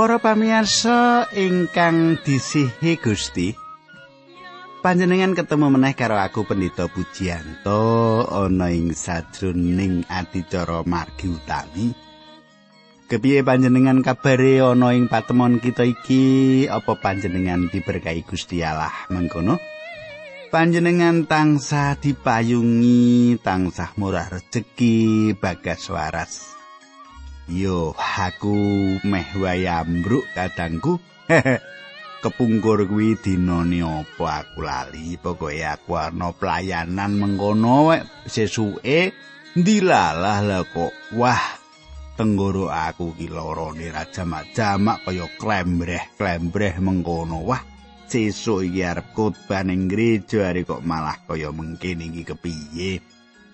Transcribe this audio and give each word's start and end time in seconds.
Para 0.00 0.16
pamirsa 0.16 1.28
ingkang 1.36 2.16
disihi 2.24 2.96
Gusti. 2.96 3.52
Panjenengan 4.80 5.36
ketemu 5.36 5.76
meneh 5.76 5.92
karo 5.92 6.16
aku 6.16 6.48
Pendito 6.48 6.88
Pujianto 6.88 8.24
ana 8.24 8.72
ing 8.72 8.96
sajroning 8.96 10.08
adicara 10.08 10.88
margi 10.88 11.28
utami. 11.28 11.92
Kepiye 13.12 13.44
panjenengan 13.44 14.00
kabare 14.00 14.64
ana 14.64 14.96
ing 14.96 15.12
patemon 15.12 15.60
kita 15.60 15.84
iki? 15.84 16.64
Apa 16.64 16.96
panjenengan 16.96 17.68
diberkahi 17.68 18.24
Gusti 18.24 18.64
Allah 18.64 19.04
mengkono? 19.12 19.60
Panjenengan 20.48 21.28
tansah 21.28 22.00
dipayungi, 22.00 23.36
tansah 23.44 23.92
murah 24.00 24.32
rejeki, 24.32 25.36
bagas 25.36 25.92
waras. 25.92 26.59
Yo, 27.50 27.98
aku 27.98 28.54
meh 29.02 29.26
wae 29.34 29.66
ambruk 29.66 30.22
kadangku. 30.38 31.02
Kepungkur 32.22 32.86
kuwi 32.86 33.18
dinane 33.18 33.82
apa 33.82 34.46
aku 34.46 34.62
lali. 34.62 35.18
Pokoke 35.18 35.58
aku 35.66 35.98
ana 35.98 36.30
pelayanan 36.30 37.18
mengkono 37.18 37.90
sesuke 38.22 39.10
ndilalah 39.58 40.46
lah 40.46 40.62
kok. 40.62 40.94
Wah, 41.18 41.42
tenggoro 42.14 42.70
aku 42.70 43.18
ki 43.18 43.26
lorone 43.26 43.90
ra 43.90 44.06
jamak-jamak 44.06 45.02
kaya 45.02 45.26
klembreh-klembreh 45.34 46.78
mengkono. 46.78 47.42
Wah, 47.50 47.66
sesuk 48.06 48.62
iki 48.62 48.86
arep 48.86 49.10
khotbah 49.10 49.66
ning 49.66 49.90
gereja 49.90 50.54
ari 50.54 50.62
kok 50.62 50.86
malah 50.86 51.18
kaya 51.26 51.50
mengkene 51.50 52.14
iki 52.14 52.30
kepiye. 52.30 53.02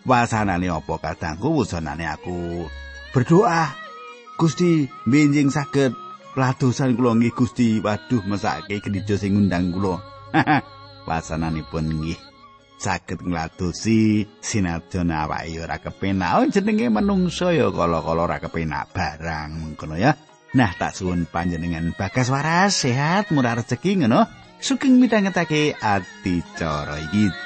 Wasanane 0.04 0.68
apa 0.68 1.00
kadangku 1.00 1.64
wusanane 1.64 2.04
aku 2.04 2.68
berdoa 3.16 3.85
Gusti 4.36 4.84
benjing 5.08 5.48
saged. 5.48 5.96
Pladosan 6.36 6.92
kula 6.92 7.16
nggih 7.16 7.32
Gusti. 7.32 7.80
Waduh 7.80 8.20
mesake 8.28 8.84
gereja 8.84 9.16
sing 9.16 9.32
ngundang 9.32 9.72
kula. 9.72 9.96
Wasananipun 11.08 11.88
nggih. 11.96 12.20
Saged 12.76 13.24
ngladosi 13.24 14.28
sinajan 14.44 15.08
awake 15.08 15.56
ora 15.56 15.80
kepenak. 15.80 16.36
Oh, 16.36 16.44
jenenge 16.44 16.92
menungso 16.92 17.48
ya 17.48 17.72
kala-kala 17.72 18.28
ora 18.28 18.36
kepenak 18.36 18.92
barang 18.92 19.48
mengkono 19.56 19.96
ya. 19.96 20.12
Nah 20.52 20.72
tak 20.76 20.92
suwun 20.92 21.24
panjenengan 21.24 21.96
bagas 21.96 22.28
waras 22.28 22.76
sehat 22.76 23.32
murah 23.32 23.56
rezeki 23.56 24.04
ngono. 24.04 24.28
Sugeng 24.60 25.00
midhangetake 25.00 25.76
ati 25.80 26.44
cara 26.56 27.00
iki 27.00 27.45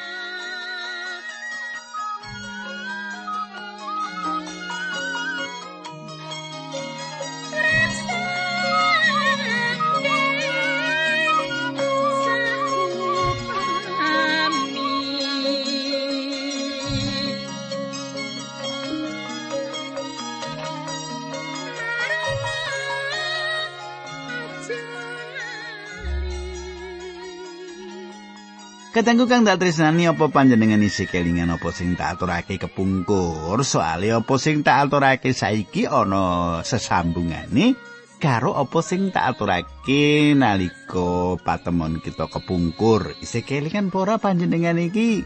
Katengku 29.00 29.24
kang 29.32 29.48
tresnani 29.48 30.12
apa 30.12 30.28
panjenengan 30.28 30.84
isi 30.84 31.08
kelingan 31.08 31.48
apa 31.48 31.72
sing 31.72 31.96
tak 31.96 32.20
aturake 32.20 32.60
kepungkur. 32.60 33.56
Soalé 33.64 34.12
apa 34.12 34.36
sing 34.36 34.60
tak 34.60 34.76
aturake 34.76 35.32
saiki 35.32 35.88
ana 35.88 36.60
sesambungane 36.60 37.80
karo 38.20 38.52
apa 38.60 38.84
sing 38.84 39.08
tak 39.08 39.32
aturake 39.32 40.36
nalika 40.36 41.40
patemon 41.40 42.04
kita 42.04 42.28
kepungkur. 42.28 43.16
Isi 43.24 43.40
kelingan 43.40 43.88
ora 43.88 44.20
panjenengan 44.20 44.76
iki? 44.76 45.24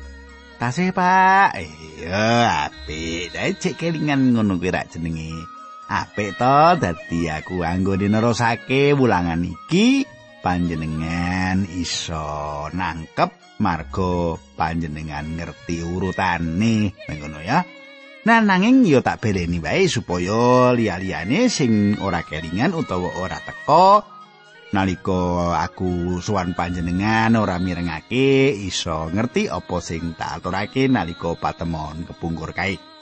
Tasih 0.63 0.95
Pak. 0.95 1.59
Iya 1.59 2.71
apik. 2.71 3.35
Dae 3.35 3.59
cek 3.59 3.75
kelingan 3.75 4.39
ngono 4.39 4.63
kuwi 4.63 4.71
rak 4.71 4.95
jenenge. 4.95 5.35
Apik 5.91 6.39
to 6.39 6.79
dadi 6.79 7.27
aku 7.27 7.67
anggone 7.67 8.07
nerusake 8.07 8.95
wulangan 8.95 9.43
iki 9.43 10.14
panjenengan 10.45 11.65
iso 11.73 12.69
nangkep 12.69 13.57
marga 13.65 14.37
panjenengan 14.53 15.25
ngerti 15.41 15.81
urutane. 15.81 16.93
Ngono 17.09 17.41
ya. 17.41 17.65
Nah 18.29 18.41
nanging 18.45 18.85
yo 18.85 19.01
tak 19.01 19.25
beleni 19.25 19.57
wae 19.65 19.89
supaya 19.89 20.77
liya-liyane 20.77 21.49
sing 21.49 21.97
ora 22.05 22.21
kelingan 22.21 22.77
utawa 22.77 23.09
ora 23.25 23.41
teko. 23.41 24.05
Nalika 24.77 25.57
aku 25.65 26.21
suwan 26.21 26.53
panjenengan 26.53 27.33
ora 27.41 27.57
mirengake 27.57 28.53
iso 28.53 29.09
ngerti 29.09 29.49
apa 29.49 29.77
sing 29.81 30.13
tak 30.13 30.45
aturake 30.45 30.93
nalika 30.93 31.33
patemon 31.41 32.05
kepungkur 32.05 32.53
kae 32.53 32.94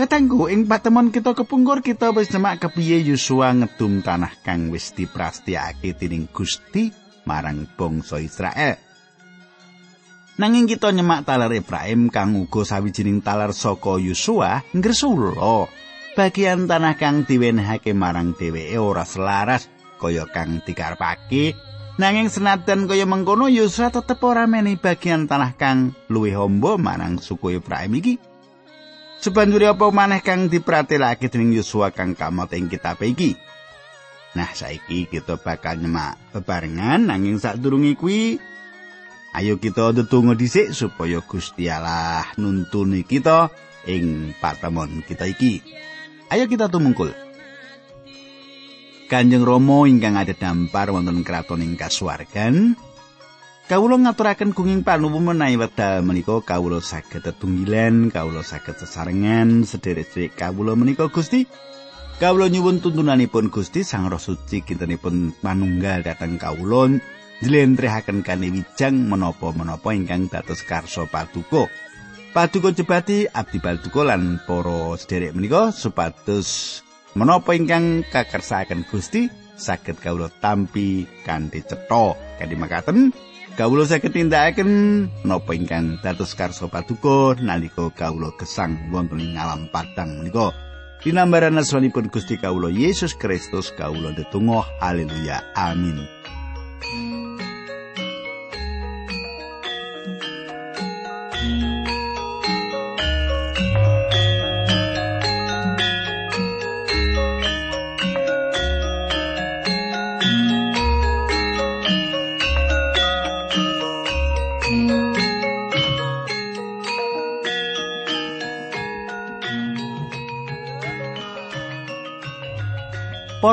Katanggu 0.00 0.48
ing 0.48 0.64
patemon 0.64 1.12
kita 1.12 1.36
kepungkur 1.36 1.84
kita 1.84 2.08
wis 2.16 2.32
nemak 2.32 2.64
kepiye 2.64 3.04
Yosua 3.04 3.52
ngedum 3.52 4.00
tanah 4.00 4.32
kang 4.40 4.72
wis 4.72 4.96
diprastiake 4.96 5.92
dening 5.92 6.24
Gusti 6.32 6.88
marang 7.28 7.68
bangsa 7.76 8.16
Israel. 8.16 8.80
Nanging 10.40 10.64
kita 10.72 10.88
nyemak 10.96 11.28
talar 11.28 11.52
Ibrahim 11.52 12.08
kang 12.08 12.32
uga 12.32 12.64
sawijining 12.64 13.20
talar 13.20 13.52
saka 13.52 14.00
Yosua 14.00 14.64
ngresula. 14.72 15.68
Bagian 16.16 16.64
tanah 16.64 16.96
kang 16.96 17.28
diwenehake 17.28 17.92
marang 17.92 18.32
dheweke 18.32 18.80
ora 18.80 19.04
selaras 19.04 19.68
kaya 20.00 20.24
kang 20.32 20.64
dikarepake. 20.64 21.52
Nanging 22.00 22.32
senajan 22.32 22.88
kaya 22.88 23.04
mengkono 23.04 23.52
Yosua 23.52 23.92
tetep 23.92 24.16
ora 24.24 24.48
menehi 24.48 24.80
bagian 24.80 25.28
tanah 25.28 25.60
kang 25.60 25.92
luwih 26.08 26.40
amba 26.40 26.80
marang 26.80 27.20
suku 27.20 27.60
Ibrahim 27.60 28.00
iki. 28.00 28.29
Sebanjuri 29.20 29.68
apa 29.68 29.92
maneh 29.92 30.24
kang 30.24 30.48
dipratelake 30.48 31.28
dening 31.28 31.52
Yosua 31.60 31.92
kang 31.92 32.16
kamot 32.16 32.48
ing 32.56 32.72
kitab 32.72 33.04
iki. 33.04 33.36
Nah, 34.32 34.48
saiki 34.48 35.04
kita 35.10 35.36
bakal 35.36 35.76
nyemak 35.76 36.16
bebarengan 36.32 37.04
nanging 37.10 37.36
sadurunge 37.36 37.98
kuwi 38.00 38.40
Ayo 39.30 39.62
kita 39.62 39.94
ndedonga 39.94 40.34
dhisik 40.34 40.74
supaya 40.74 41.22
Gusti 41.22 41.70
Allah 41.70 42.26
nuntuni 42.34 43.06
kita 43.06 43.46
ing 43.86 44.34
patemon 44.42 45.06
kita 45.06 45.30
iki. 45.30 45.62
Ayo 46.34 46.50
kita 46.50 46.66
tumungkul. 46.66 47.14
Kanjeng 49.06 49.46
Rama 49.46 49.86
ingkang 49.86 50.18
ada 50.18 50.34
dampar 50.34 50.90
wonten 50.90 51.22
kraton 51.22 51.62
ing 51.62 51.78
kasuwargan, 51.78 52.74
kawula 53.70 54.02
ngaturaken 54.02 54.50
gunging 54.50 54.82
panuwun 54.82 55.30
menawi 55.30 55.54
wekdal 55.54 56.02
menika 56.02 56.42
kawula 56.42 56.82
saged 56.82 57.22
tetunggilan, 57.22 58.10
kawula 58.10 58.42
saged 58.42 58.74
sesarengan 58.74 59.62
sederek-sederek 59.62 60.34
kawula 60.34 60.74
menika 60.74 61.06
Gusti. 61.06 61.46
Kawula 62.18 62.50
nyuwun 62.50 62.82
tuntunanipun 62.82 63.46
Gusti 63.46 63.86
Sang 63.86 64.10
Roh 64.10 64.18
Suci 64.18 64.66
kintenipun 64.66 65.38
manunggal 65.46 66.02
dhateng 66.02 66.34
kawula 66.42 66.98
njlentrehaken 67.46 68.26
kanewijang 68.26 69.06
menapa-menapa 69.06 69.94
ingkang 69.94 70.26
dados 70.26 70.66
karso 70.66 71.06
paduka. 71.06 71.70
Paduka 72.34 72.74
jebati 72.74 73.30
abdi 73.30 73.62
paduka 73.62 74.02
lan 74.02 74.42
para 74.50 74.98
sederek 74.98 75.30
menika 75.38 75.70
supados 75.70 76.82
menapa 77.14 77.54
ingkang 77.54 78.02
kakersakaken 78.02 78.82
Gusti 78.90 79.30
saged 79.54 80.02
kawula 80.02 80.26
tampi 80.42 81.06
kanthi 81.22 81.62
cetha. 81.62 82.18
Kanthi 82.34 82.58
makaten 82.58 83.29
kawula 83.60 83.84
saged 83.84 84.16
tindakaken 84.16 85.04
menapa 85.20 85.52
ingkang 85.52 86.00
dados 86.00 86.32
karso 86.32 86.72
paduka 86.72 87.36
nalika 87.44 87.92
kawula 87.92 88.32
gesang 88.40 88.88
wonten 88.88 89.20
ing 89.20 89.36
alam 89.36 89.68
padang 89.68 90.24
menika. 90.24 90.56
Dinambaran 91.04 91.60
asmanipun 91.60 92.08
Gusti 92.08 92.40
kawula 92.40 92.72
Yesus 92.72 93.12
Kristus 93.12 93.68
kawula 93.76 94.16
ndedonga 94.16 94.64
haleluya 94.80 95.44
amin. 95.52 96.19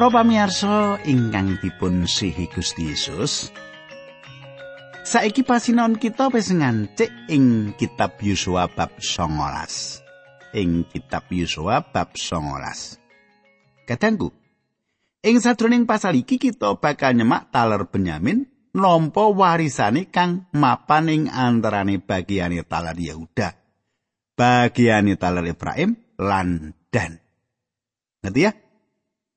Para 0.07 0.23
pamirsa 0.23 1.03
ingkang 1.03 1.59
dipun 1.59 2.07
sihi 2.07 2.47
Gusti 2.47 2.95
Yesus. 2.95 3.51
Saiki 5.03 5.43
pasinaon 5.43 5.99
kita 5.99 6.31
wis 6.31 6.47
ngancik 6.47 7.11
ing 7.27 7.75
kitab 7.75 8.15
Yosua 8.23 8.71
bab 8.71 9.03
19. 9.03 10.55
Ing 10.55 10.87
kitab 10.87 11.27
Yosua 11.27 11.83
bab 11.91 12.15
19. 12.15 12.39
Kadangku 13.83 14.31
Ing 15.27 15.43
sadroning 15.43 15.83
pasal 15.83 16.15
iki 16.23 16.39
kita 16.39 16.79
bakal 16.79 17.11
nyemak 17.11 17.51
taler 17.51 17.83
Benyamin 17.91 18.47
nampa 18.79 19.27
warisane 19.27 20.07
kang 20.07 20.47
mapan 20.55 21.11
ing 21.11 21.23
antarane 21.27 21.99
bagiane 21.99 22.63
taler 22.63 22.95
Yehuda. 22.95 23.59
Bagiane 24.39 25.19
taler 25.19 25.51
Efraim 25.51 25.99
lan 26.15 26.71
Dan. 26.95 27.19
Ngerti 28.23 28.39
ya? 28.47 28.55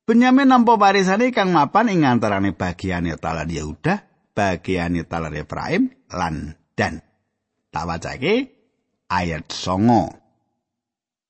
Benyamin 0.01 0.49
nampa 0.49 0.81
warisane 0.81 1.29
kang 1.29 1.53
mapan 1.53 1.93
ing 1.93 2.01
antarane 2.09 2.57
bagiane 2.57 3.13
taler 3.21 3.45
Yehuda, 3.45 4.01
bagiane 4.33 5.05
taler 5.05 5.45
Efraim 5.45 5.93
lan 6.09 6.57
Dan. 6.73 7.05
Tak 7.69 7.85
wacake 7.85 8.35
ayat 9.07 9.45
songo. 9.53 10.09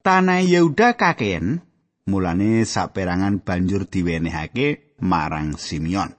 Tanah 0.02 0.42
Yehuda 0.42 0.96
kakean 0.96 1.62
mulane 2.08 2.64
saperangan 2.64 3.44
banjur 3.44 3.86
diwenehake 3.86 4.98
marang 5.04 5.60
Simeon. 5.60 6.16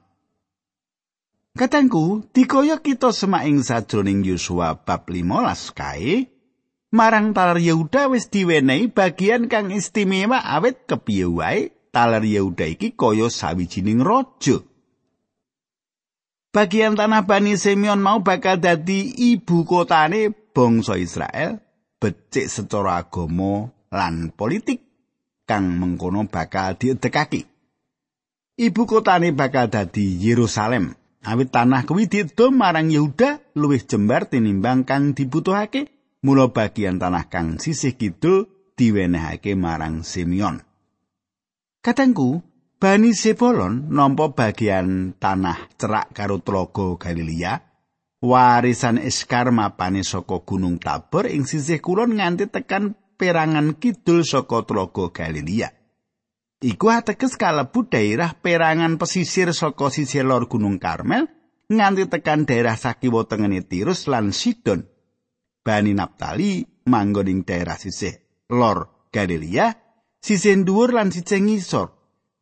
Katangku, 1.53 2.33
dikaya 2.33 2.81
kita 2.81 3.13
semak 3.13 3.45
ing 3.45 3.61
sajroning 3.61 4.25
Yosua 4.25 4.73
bab 4.89 5.05
15 5.05 5.77
kae, 5.77 6.33
marang 6.93 7.33
taler 7.37 7.61
Yehuda 7.61 8.13
wis 8.13 8.29
diwenehi 8.29 8.93
bagian 8.93 9.49
kang 9.49 9.73
istimewa 9.73 10.41
awet 10.41 10.85
kepiye 10.89 11.29
wae 11.29 11.82
taler 11.93 12.25
Yehuda 12.25 12.67
iki 12.67 12.97
kaya 12.97 13.29
sawijining 13.29 14.01
raja. 14.01 14.65
Bagian 16.53 16.97
tanah 16.97 17.25
Bani 17.25 17.57
Simeon 17.57 18.01
mau 18.01 18.21
bakal 18.21 18.61
dadi 18.61 19.13
ibu 19.33 19.65
kotane 19.65 20.33
bangsa 20.53 21.01
Israel, 21.01 21.61
becik 21.97 22.49
secara 22.49 23.01
agama 23.01 23.73
lan 23.89 24.33
politik. 24.37 24.93
kang 25.53 25.77
mengkono 25.77 26.25
bakal 26.31 26.79
diedekake. 26.81 27.45
Ibu 28.57 28.83
kotane 28.89 29.37
bakal 29.37 29.69
dadi 29.69 30.17
Yerusalem. 30.17 30.97
Awit 31.23 31.55
tanah 31.55 31.87
kuwi 31.87 32.11
diedom 32.11 32.59
marang 32.59 32.91
Yehuda 32.91 33.55
luwih 33.55 33.85
jembar 33.85 34.27
tinimbang 34.27 34.89
kang 34.89 35.15
dibutuhake. 35.15 35.93
Mula 36.23 36.55
bagian 36.55 37.03
tanah 37.03 37.29
kang 37.29 37.59
sisih 37.59 37.99
kidul 37.99 38.47
diwenehake 38.79 39.59
marang 39.59 40.07
Simeon. 40.07 40.63
Katengku, 41.83 42.39
Bani 42.79 43.11
Sebolon 43.11 43.91
nampa 43.91 44.31
bagian 44.31 45.19
tanah 45.19 45.67
cerak 45.75 46.15
karo 46.15 46.39
Tlaga 46.39 46.95
Galilea. 46.95 47.59
Warisan 48.23 49.03
Eskar 49.03 49.51
mapane 49.51 50.07
saka 50.07 50.47
Gunung 50.47 50.79
Tabor 50.79 51.27
ing 51.27 51.43
sisih 51.43 51.83
kulon 51.83 52.23
nganti 52.23 52.47
tekan 52.47 52.95
perangan 53.19 53.75
kidul 53.83 54.23
saka 54.23 54.63
Tlaga 54.63 55.11
Galilea. 55.11 55.75
Iku 56.63 56.87
ateges 56.87 57.35
kalebu 57.35 57.91
daerah 57.91 58.31
perangan 58.31 58.95
pesisir 58.95 59.51
saka 59.51 59.91
sisih 59.91 60.23
lor 60.23 60.47
Gunung 60.47 60.79
Karmel 60.79 61.27
nganti 61.67 62.07
tekan 62.07 62.47
daerah 62.47 62.79
sakiwa 62.79 63.27
tengene 63.27 63.67
Tirus 63.67 64.07
lan 64.07 64.31
Sidon. 64.31 64.87
Bani 65.67 65.99
Naptali 65.99 66.63
manggon 66.87 67.27
ing 67.27 67.43
daerah 67.43 67.75
sisih 67.75 68.47
lor 68.55 69.11
Galilea, 69.11 69.82
sisih 70.23 70.63
dhuwur 70.63 70.95
lan 70.95 71.11
sisih 71.11 71.43
ngisor. 71.43 71.89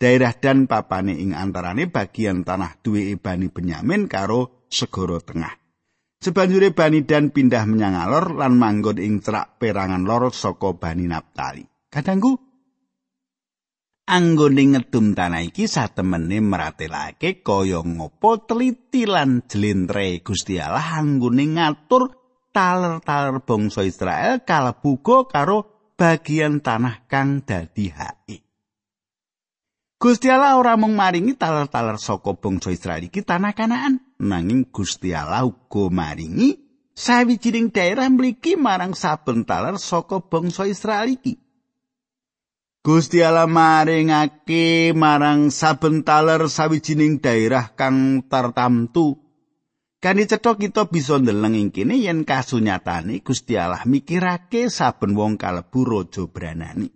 Daerah 0.00 0.32
dan 0.32 0.64
papane 0.64 1.16
ing 1.16 1.36
antarane 1.36 1.88
bagian 1.88 2.40
tanah 2.40 2.80
duwe 2.80 3.16
Bani 3.20 3.52
Benyamin 3.52 4.08
karo 4.08 4.64
segara 4.72 5.20
tengah. 5.20 5.52
Sebanjure 6.20 6.72
Bani 6.72 7.04
Dan 7.04 7.32
pindah 7.32 7.64
menyang 7.64 7.96
alor 7.96 8.36
lan 8.36 8.56
manggon 8.56 9.00
ing 9.00 9.24
cerak 9.24 9.60
perangan 9.60 10.04
lor 10.04 10.32
saka 10.32 10.76
Bani 10.76 11.04
Naptali. 11.08 11.64
Kadangku 11.88 12.32
anggone 14.10 14.62
ngedum 14.74 15.14
tanah 15.14 15.46
iki 15.46 15.70
satemene 15.70 16.42
meratelake 16.42 17.46
kaya 17.46 17.78
ngopo 17.78 18.42
teliti 18.42 19.06
lan 19.06 19.46
jlentre 19.46 20.18
Gusti 20.26 20.58
Allah 20.58 20.98
anggone 20.98 21.46
ngatur 21.46 22.10
taler-taler 22.50 23.38
bangsa 23.46 23.86
Israel 23.86 24.42
kalebu 24.42 24.98
karo 25.30 25.79
bagian 26.00 26.64
tanah 26.64 27.04
kang 27.04 27.44
dadi 27.44 27.92
hake. 27.92 28.40
Gusti 30.00 30.32
Allah 30.32 30.56
ora 30.56 30.80
mung 30.80 30.96
maringi 30.96 31.36
taler-taler 31.36 32.00
saka 32.00 32.32
bangsa 32.32 32.72
Israel 32.72 33.04
iki 33.04 33.20
tanah 33.20 33.52
Kanaan, 33.52 34.00
nanging 34.16 34.72
Gusti 34.72 35.12
Allah 35.12 35.44
uga 35.44 35.92
maringi 35.92 36.56
sawijining 36.96 37.68
daerah 37.68 38.08
mliki 38.08 38.56
marang 38.56 38.96
saben 38.96 39.44
taler 39.44 39.76
saka 39.76 40.24
bangsa 40.24 40.64
Israel 40.64 41.20
iki. 41.20 41.36
Gusti 42.80 43.20
Allah 43.20 43.44
maringake 43.44 44.96
marang 44.96 45.52
saben 45.52 46.00
taler 46.00 46.48
sawijining 46.48 47.20
daerah 47.20 47.76
kang 47.76 48.24
tartamtu. 48.24 49.19
Kani 50.00 50.24
cetok 50.24 50.64
kita 50.64 50.88
bisa 50.88 51.20
ndeleng 51.20 51.52
ing 51.60 51.68
kene 51.76 52.00
yen 52.00 52.24
kasunyatane 52.24 53.20
Gusti 53.20 53.60
Allah 53.60 53.84
mikirake 53.84 54.72
saben 54.72 55.12
wong 55.12 55.36
kalebu 55.36 55.84
raja 55.84 56.24
branani. 56.24 56.88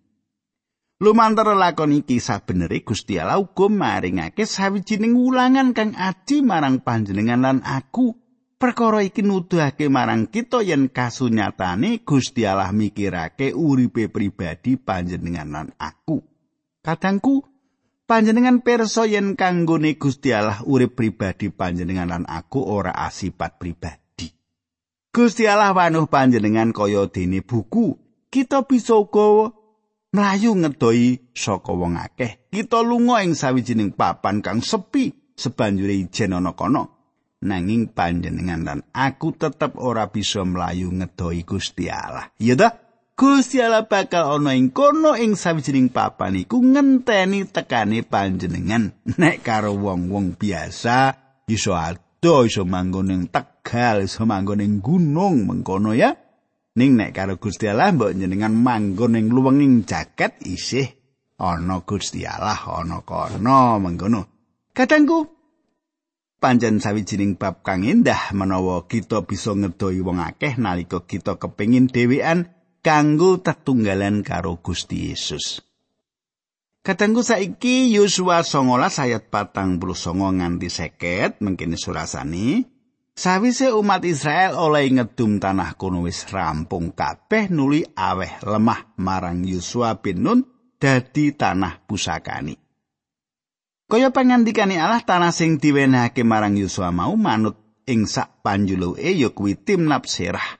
Lumantar 1.04 1.52
lakon 1.52 1.92
iki 2.00 2.16
sabenere 2.16 2.80
Gusti 2.80 3.20
Allah 3.20 3.36
uga 3.36 3.68
maringake 3.68 4.48
sawijining 4.48 5.12
wulangan 5.12 5.76
kang 5.76 5.92
aji 5.92 6.40
marang 6.40 6.80
panjenengan 6.80 7.44
lan 7.44 7.58
aku. 7.60 8.16
Perkara 8.56 9.04
iki 9.04 9.20
nuduhake 9.20 9.92
marang 9.92 10.24
kita 10.24 10.64
yen 10.64 10.88
kasunyatane 10.88 12.00
Gusti 12.08 12.48
Allah 12.48 12.72
mikirake 12.72 13.52
uripe 13.52 14.08
pribadi 14.08 14.80
panjenengan 14.80 15.52
lan 15.52 15.68
aku. 15.76 16.24
Kadangku 16.80 17.53
panjenengan 18.04 18.60
perso 18.60 19.08
yen 19.08 19.36
kanggone 19.36 19.96
Gusti 19.96 20.32
Allah 20.32 20.60
urip 20.68 20.96
pribadi 20.96 21.48
panjenengan 21.48 22.08
lan 22.08 22.24
aku 22.28 22.60
ora 22.60 22.92
asipat 22.92 23.56
pribadi. 23.56 24.28
Gusti 25.14 25.48
Allah 25.48 25.72
wanuh 25.72 26.10
panjenengan 26.10 26.74
kaya 26.74 27.08
dene 27.08 27.40
buku. 27.40 27.96
Kita 28.28 28.66
bisa 28.66 28.98
uga 28.98 29.54
mlayu 30.10 30.58
ngedoi 30.58 31.30
saka 31.30 31.70
wong 31.70 31.94
akeh. 31.94 32.50
Kita 32.50 32.82
lunga 32.82 33.22
ing 33.22 33.38
sawijining 33.38 33.94
papan 33.94 34.42
kang 34.42 34.58
sepi 34.58 35.34
sebanjure 35.38 35.94
ijen 35.94 36.34
ana 36.34 36.58
kono. 36.58 36.90
Nanging 37.44 37.92
panjenengan 37.92 38.64
lan 38.64 38.80
aku 38.90 39.36
tetep 39.36 39.76
ora 39.78 40.10
bisa 40.10 40.42
mlayu 40.42 40.90
ngedoi 40.90 41.46
Gusti 41.46 41.86
Allah. 41.92 42.32
Ya 42.42 42.58
dah, 42.58 42.74
Gusti 43.14 43.62
Allah 43.62 43.86
bakal 43.86 44.42
ana 44.42 44.58
ing 44.58 44.74
kono 44.74 45.14
ing 45.14 45.38
sawijining 45.38 45.94
papan 45.94 46.34
iku 46.34 46.58
ngenteni 46.58 47.46
tekane 47.46 48.02
panjenengan. 48.02 48.90
Nek 49.06 49.38
karo 49.38 49.78
wong-wong 49.78 50.34
biasa 50.34 51.14
iso 51.46 51.78
ado 51.78 52.42
iso 52.42 52.66
manggon 52.66 53.14
ing 53.14 53.30
Tegal, 53.30 54.10
iso 54.10 54.26
manggon 54.26 54.66
ing 54.66 54.82
gunung 54.82 55.46
mengkono 55.46 55.94
ya. 55.94 56.10
Ning 56.74 56.98
nek 56.98 57.14
karo 57.14 57.38
Gusti 57.38 57.70
Allah 57.70 57.94
mbok 57.94 58.18
njenengan 58.18 58.50
manggon 58.50 59.14
ing 59.14 59.30
luwenging 59.30 59.86
jaket 59.86 60.42
isih 60.42 60.90
ana 61.38 61.86
Gusti 61.86 62.26
Allah 62.26 62.58
ana 62.66 63.06
kono 63.06 63.78
mengkono. 63.78 64.26
Kadangku 64.74 65.30
panjen 66.42 66.82
sawijining 66.82 67.38
bab 67.38 67.62
kang 67.62 67.86
indah 67.86 68.34
menawa 68.34 68.90
kita 68.90 69.22
bisa 69.22 69.54
ngedoi 69.54 70.02
wong 70.02 70.18
akeh 70.18 70.58
nalika 70.58 71.06
kita 71.06 71.38
kepingin 71.38 71.86
dhewean 71.86 72.50
kanggo 72.84 73.40
tetunggalan 73.40 74.20
karo 74.20 74.60
Gusti 74.60 75.08
Yesus. 75.08 75.64
Katanggu 76.84 77.24
saiki 77.24 77.88
Yosua 77.96 78.44
19 78.44 78.76
ayat 79.00 79.32
49 79.32 79.80
nganti 80.12 80.68
50 80.68 81.40
mengkene 81.40 81.80
surasane 81.80 82.68
Sawise 83.14 83.70
umat 83.70 84.02
Israel 84.02 84.58
oleh 84.58 84.90
ngedum 84.90 85.38
tanah 85.38 85.78
kuno 85.78 86.02
wis 86.02 86.26
rampung 86.28 86.90
kabeh 86.92 87.46
nuli 87.46 87.86
aweh 87.94 88.42
lemah 88.42 88.98
marang 88.98 89.46
Yosua 89.46 90.02
bin 90.02 90.26
Nun 90.26 90.40
dadi 90.82 91.30
tanah 91.30 91.86
pusakani. 91.86 92.58
Kaya 93.86 94.10
pangandikane 94.10 94.82
Allah 94.82 95.00
tanah 95.06 95.30
sing 95.30 95.62
diwenehake 95.62 96.26
marang 96.26 96.58
Yosua 96.58 96.90
mau 96.90 97.14
manut 97.14 97.54
ing 97.86 98.10
sak 98.10 98.42
panjuluke 98.42 99.14
ya 99.14 99.30
kuwi 99.30 99.56
Timnap 99.62 100.10
Serah 100.10 100.58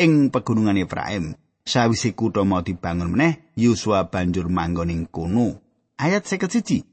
ing 0.00 0.32
pegunungan 0.32 0.80
Efraim. 0.80 1.36
Sawise 1.64 2.16
kutha 2.16 2.42
mau 2.44 2.64
dibangun 2.64 3.12
meneh, 3.12 3.52
Yosua 3.56 4.08
banjur 4.08 4.48
manggon 4.48 4.90
ing 4.90 5.04
kono. 5.06 5.60
Ayat 6.00 6.24
51. 6.24 6.90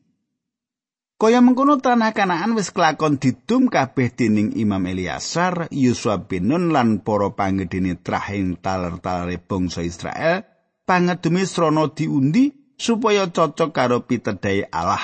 Kaya 1.17 1.41
mengkono 1.41 1.81
tanah 1.81 2.13
Kanaan 2.13 2.53
wis 2.53 2.69
kelakon 2.69 3.17
didum 3.17 3.73
kabeh 3.73 4.13
dening 4.13 4.53
Imam 4.53 4.85
Eliasar, 4.85 5.65
Yusuf 5.73 6.29
bin 6.29 6.53
Nun 6.53 6.69
lan 6.69 7.01
para 7.01 7.33
pangedene 7.33 7.97
trahing 7.97 8.61
taler-talere 8.61 9.41
bangsa 9.41 9.81
Israel, 9.81 10.45
pangedumi 10.85 11.41
srana 11.49 11.89
diundi 11.89 12.53
supaya 12.77 13.33
cocok 13.33 13.73
karo 13.73 14.05
pitedhae 14.05 14.69
Allah. 14.69 15.01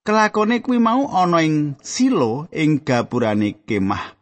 Kelakone 0.00 0.64
kuwi 0.64 0.80
mau 0.80 1.04
ana 1.12 1.44
ing 1.44 1.76
Silo 1.84 2.48
ing 2.48 2.80
gapurane 2.80 3.60
kemah 3.68 4.16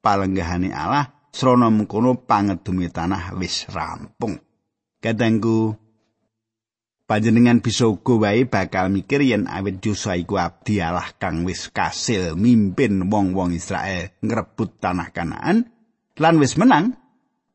palenggahane 0.00 0.72
Allah, 0.72 1.12
srana 1.32 1.68
mengkono 1.70 2.18
pangedumi 2.18 2.88
tanah 2.92 3.36
wis 3.36 3.68
rampung. 3.70 4.36
Kadangku 4.98 5.88
Panjenengan 7.08 7.64
bisa 7.64 7.88
uga 7.88 8.20
wae 8.20 8.44
bakal 8.44 8.92
mikir 8.92 9.24
yen 9.24 9.48
awit 9.48 9.80
Yosua 9.80 10.20
iku 10.20 10.36
abdi 10.36 10.84
Allah 10.84 11.08
kang 11.16 11.40
wis 11.48 11.72
kasil 11.72 12.36
mimpin 12.36 13.08
wong-wong 13.08 13.56
Israel 13.56 14.12
ngrebut 14.20 14.76
tanah 14.76 15.08
Kanaan 15.16 15.72
lan 16.20 16.36
wis 16.36 16.60
menang, 16.60 17.00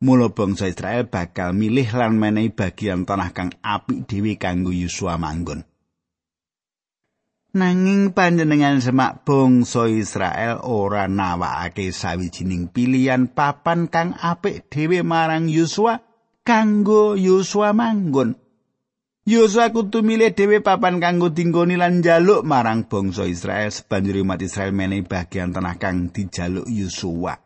mula 0.02 0.34
bangsa 0.34 0.66
Israel 0.66 1.06
bakal 1.06 1.54
milih 1.54 1.86
lan 1.94 2.18
menehi 2.18 2.50
bagian 2.50 3.06
tanah 3.06 3.30
kang 3.30 3.54
apik 3.62 4.10
dhewe 4.10 4.34
kanggo 4.42 4.74
Yosua 4.74 5.22
manggon. 5.22 5.62
Nanging 7.54 8.10
panjenengan 8.10 8.82
semak 8.82 9.22
bangsa 9.22 9.86
Israel 9.86 10.58
ora 10.66 11.06
nawakake 11.06 11.94
sawijining 11.94 12.66
pilihan 12.66 13.30
papan 13.30 13.86
kang 13.86 14.10
apik 14.18 14.66
dhewe 14.66 15.06
marang 15.06 15.46
Yosua 15.46 16.02
kanggo 16.42 17.14
Yosua 17.14 17.70
manggon. 17.70 18.34
Yosua 19.22 19.70
kudu 19.70 20.02
milih 20.02 20.34
dhewe 20.34 20.66
papan 20.66 20.98
kanggo 20.98 21.30
tinggoni 21.30 21.78
lan 21.78 22.02
njaluk 22.02 22.42
marang 22.42 22.90
bangsa 22.90 23.22
Israel 23.22 23.70
sebanjuri 23.70 24.26
umat 24.26 24.42
Israel 24.42 24.74
menehi 24.74 25.06
bagian 25.06 25.54
tanah 25.54 25.78
kang 25.78 26.10
dijaluk 26.10 26.66
Yosua. 26.66 27.38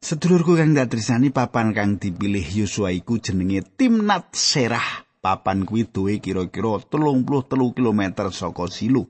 Sedulurku 0.00 0.56
kang 0.56 0.72
datrisani 0.72 1.28
papan 1.28 1.76
kang 1.76 2.00
dipilih 2.00 2.64
Yosua 2.64 2.96
iku 2.96 3.20
jenenge 3.20 3.60
Timnat 3.76 4.32
Serah. 4.32 5.03
Papan 5.24 5.64
kuwi 5.64 5.88
duwe 5.88 6.20
kira-kira 6.20 6.76
33 6.84 7.24
km 7.72 8.02
saka 8.28 8.68
Silo. 8.68 9.08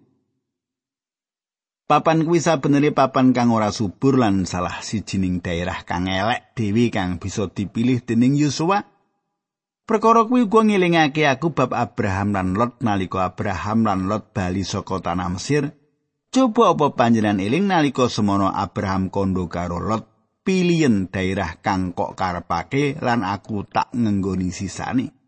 Papan 1.90 2.22
kuwi 2.22 2.38
sabenere 2.38 2.94
papan 2.94 3.34
kang 3.34 3.50
ora 3.50 3.74
subur 3.74 4.22
lan 4.22 4.46
salah 4.46 4.78
sijining 4.78 5.42
daerah 5.42 5.82
kang 5.82 6.06
elek 6.06 6.54
dhewe 6.54 6.94
kang 6.94 7.18
bisa 7.18 7.50
dipilih 7.50 7.98
dening 8.06 8.38
Yosua. 8.38 8.86
Perkara 9.82 10.22
kuwi 10.30 10.46
uga 10.46 10.62
ngelingake 10.62 11.26
aku 11.26 11.50
bab 11.50 11.74
Abraham 11.74 12.30
lan 12.30 12.48
Lot 12.54 12.78
nalika 12.86 13.26
Abraham 13.26 13.82
lan 13.82 14.06
Lot 14.06 14.30
bali 14.30 14.62
saka 14.62 15.02
tanah 15.02 15.34
Mesir. 15.34 15.74
Coba 16.30 16.78
apa 16.78 16.94
panjenengan 16.94 17.42
eling 17.42 17.66
nalika 17.66 18.06
semono 18.06 18.54
Abraham 18.54 19.10
kondo 19.10 19.50
karo 19.50 19.82
Lot 19.82 20.06
pilihan 20.46 21.10
daerah 21.10 21.58
kang 21.58 21.90
kok 21.90 22.14
karepake 22.14 23.02
lan 23.02 23.26
aku 23.26 23.66
tak 23.66 23.90
ngenggoni 23.98 24.54
sisane. 24.54 25.23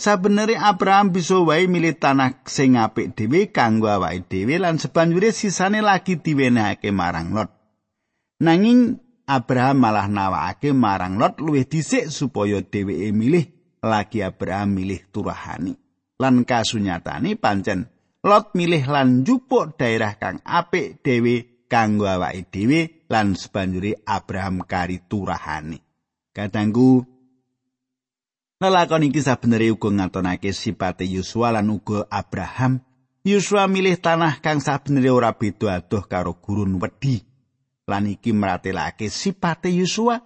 Sabenere 0.00 0.56
Abraham 0.56 1.12
bisa 1.12 1.36
wae 1.44 1.68
milih 1.68 2.00
tanah 2.00 2.40
sing 2.48 2.80
apik 2.80 3.12
dhewe 3.12 3.52
kanggo 3.52 3.84
awake 3.84 4.32
dhewe 4.32 4.56
lan 4.56 4.80
sebanjure 4.80 5.28
sisane 5.28 5.84
lagi 5.84 6.16
diwenehake 6.16 6.88
marang 6.88 7.36
Lot. 7.36 7.52
Nanging 8.40 8.96
Abraham 9.28 9.84
malah 9.84 10.08
nawakake 10.08 10.72
marang 10.72 11.20
Lot 11.20 11.36
luwih 11.44 11.68
dhisik 11.68 12.08
supaya 12.08 12.64
dheweke 12.64 13.12
milih 13.12 13.44
lagi 13.84 14.24
Abraham 14.24 14.72
milih 14.72 15.04
turahani. 15.12 15.76
Lan 16.16 16.48
kasunyatane 16.48 17.36
pancen 17.36 17.92
Lot 18.24 18.56
milih 18.56 18.88
lan 18.88 19.20
njupuk 19.20 19.76
daerah 19.76 20.16
kang 20.16 20.40
apik 20.48 21.04
dhewe 21.04 21.68
kanggo 21.68 22.08
awake 22.08 22.48
dhewe 22.48 23.04
lan 23.12 23.36
sebanjuri 23.36 23.92
Abraham 24.08 24.64
kari 24.64 25.04
turahani. 25.04 25.76
Kadangku 26.32 27.04
Lelakon 28.60 29.08
iki 29.08 29.24
sabenere 29.24 29.72
uga 29.72 29.88
ngatonake 29.88 30.52
sipate 30.52 31.08
Yusua 31.08 31.48
lan 31.48 31.72
uga 31.72 32.04
Abraham. 32.12 32.84
Yusua 33.24 33.64
milih 33.64 33.96
tanah 33.96 34.44
kang 34.44 34.60
sabenere 34.60 35.08
ora 35.08 35.32
beda 35.32 35.80
adoh 35.80 36.04
karo 36.04 36.36
gurun 36.44 36.76
wedi. 36.76 37.24
Lan 37.88 38.12
iki 38.12 38.36
meratelake 38.36 39.08
sipate 39.08 39.72
Yusua 39.72 40.20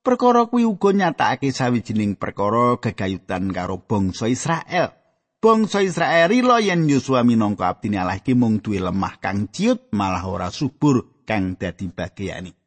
Perkara 0.00 0.48
kuwi 0.48 0.64
uga 0.64 0.92
nyatakake 0.92 1.52
sawijining 1.52 2.16
perkara 2.16 2.76
gegayutan 2.80 3.52
karo 3.52 3.84
bangsa 3.84 4.28
Israel. 4.28 4.96
Bangsa 5.40 5.80
Israel 5.80 6.28
rila 6.28 6.60
yen 6.60 6.84
Yosua 6.84 7.24
minangka 7.24 7.68
abdine 7.68 7.96
Allah 7.96 8.20
iki 8.20 8.32
mung 8.36 8.60
duwe 8.60 8.80
lemah 8.80 9.20
kang 9.20 9.48
ciut 9.48 9.88
malah 9.92 10.24
ora 10.28 10.48
subur 10.52 11.24
kang 11.24 11.56
dadi 11.56 11.88
bagiyane. 11.88 12.59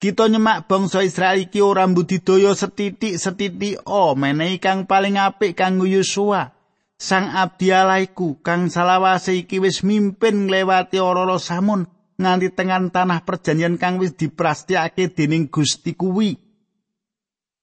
Kita 0.00 0.32
nyemak 0.32 0.64
bangsa 0.64 1.04
Israel 1.04 1.44
iki 1.44 1.60
ora 1.60 1.84
mbudidaya 1.84 2.56
setitik-setitik 2.56 3.84
o 3.84 3.92
oh, 3.92 4.10
menehi 4.16 4.56
kang 4.56 4.88
paling 4.88 5.20
apik 5.20 5.52
kanggo 5.52 5.84
Yosua. 5.84 6.56
Sang 6.96 7.28
abdi 7.28 7.68
Allah 7.68 8.00
iku 8.00 8.40
kang 8.40 8.72
salawase 8.72 9.36
iki 9.36 9.60
wis 9.60 9.84
mimpin 9.84 10.48
nglewati 10.48 10.96
ora-ora 10.96 11.36
samun 11.36 11.84
nganti 12.16 12.48
tengan 12.56 12.88
tanah 12.88 13.28
perjanjian 13.28 13.76
kang 13.76 14.00
wis 14.00 14.16
diprastiake 14.16 15.12
dening 15.12 15.52
Gusti 15.52 15.92
kuwi. 15.92 16.32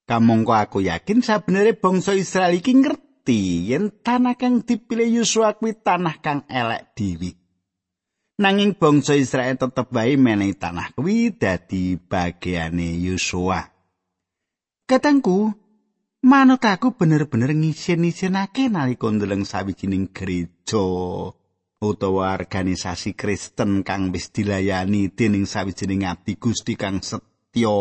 Kamangka 0.05 0.69
aku 0.69 0.85
yakin 0.85 1.25
sabenere 1.25 1.73
bangsa 1.73 2.13
Israel 2.13 2.53
iki 2.53 2.77
ngerti 2.77 3.73
yen 3.73 3.89
tanah 4.05 4.37
kang 4.37 4.61
dipilih 4.61 5.25
Yosua 5.25 5.57
kuwi 5.57 5.73
tanah 5.73 6.21
kang 6.21 6.45
elek 6.45 6.93
dhewe. 6.93 7.36
Nanging 8.37 8.77
bangsa 8.77 9.17
Israel 9.17 9.57
tetep 9.57 9.89
wae 9.89 10.13
menehi 10.13 10.53
tanah 10.53 10.93
kuwi 10.93 11.33
dadi 11.33 11.97
bagiane 11.97 12.93
Yosua. 13.01 13.65
Katangku, 14.85 15.49
manut 16.21 16.61
aku 16.61 16.93
bener-bener 16.93 17.57
ngisin-isinake 17.57 18.69
nalika 18.69 19.09
ndeleng 19.09 19.41
sawijining 19.41 20.13
gereja 20.13 20.85
utawa 21.81 22.37
organisasi 22.37 23.17
Kristen 23.17 23.81
kang 23.81 24.13
wis 24.13 24.29
dilayani 24.29 25.09
dening 25.17 25.49
sawijining 25.49 26.05
abdi 26.05 26.37
Gusti 26.37 26.77
kang 26.77 27.01
setya 27.01 27.73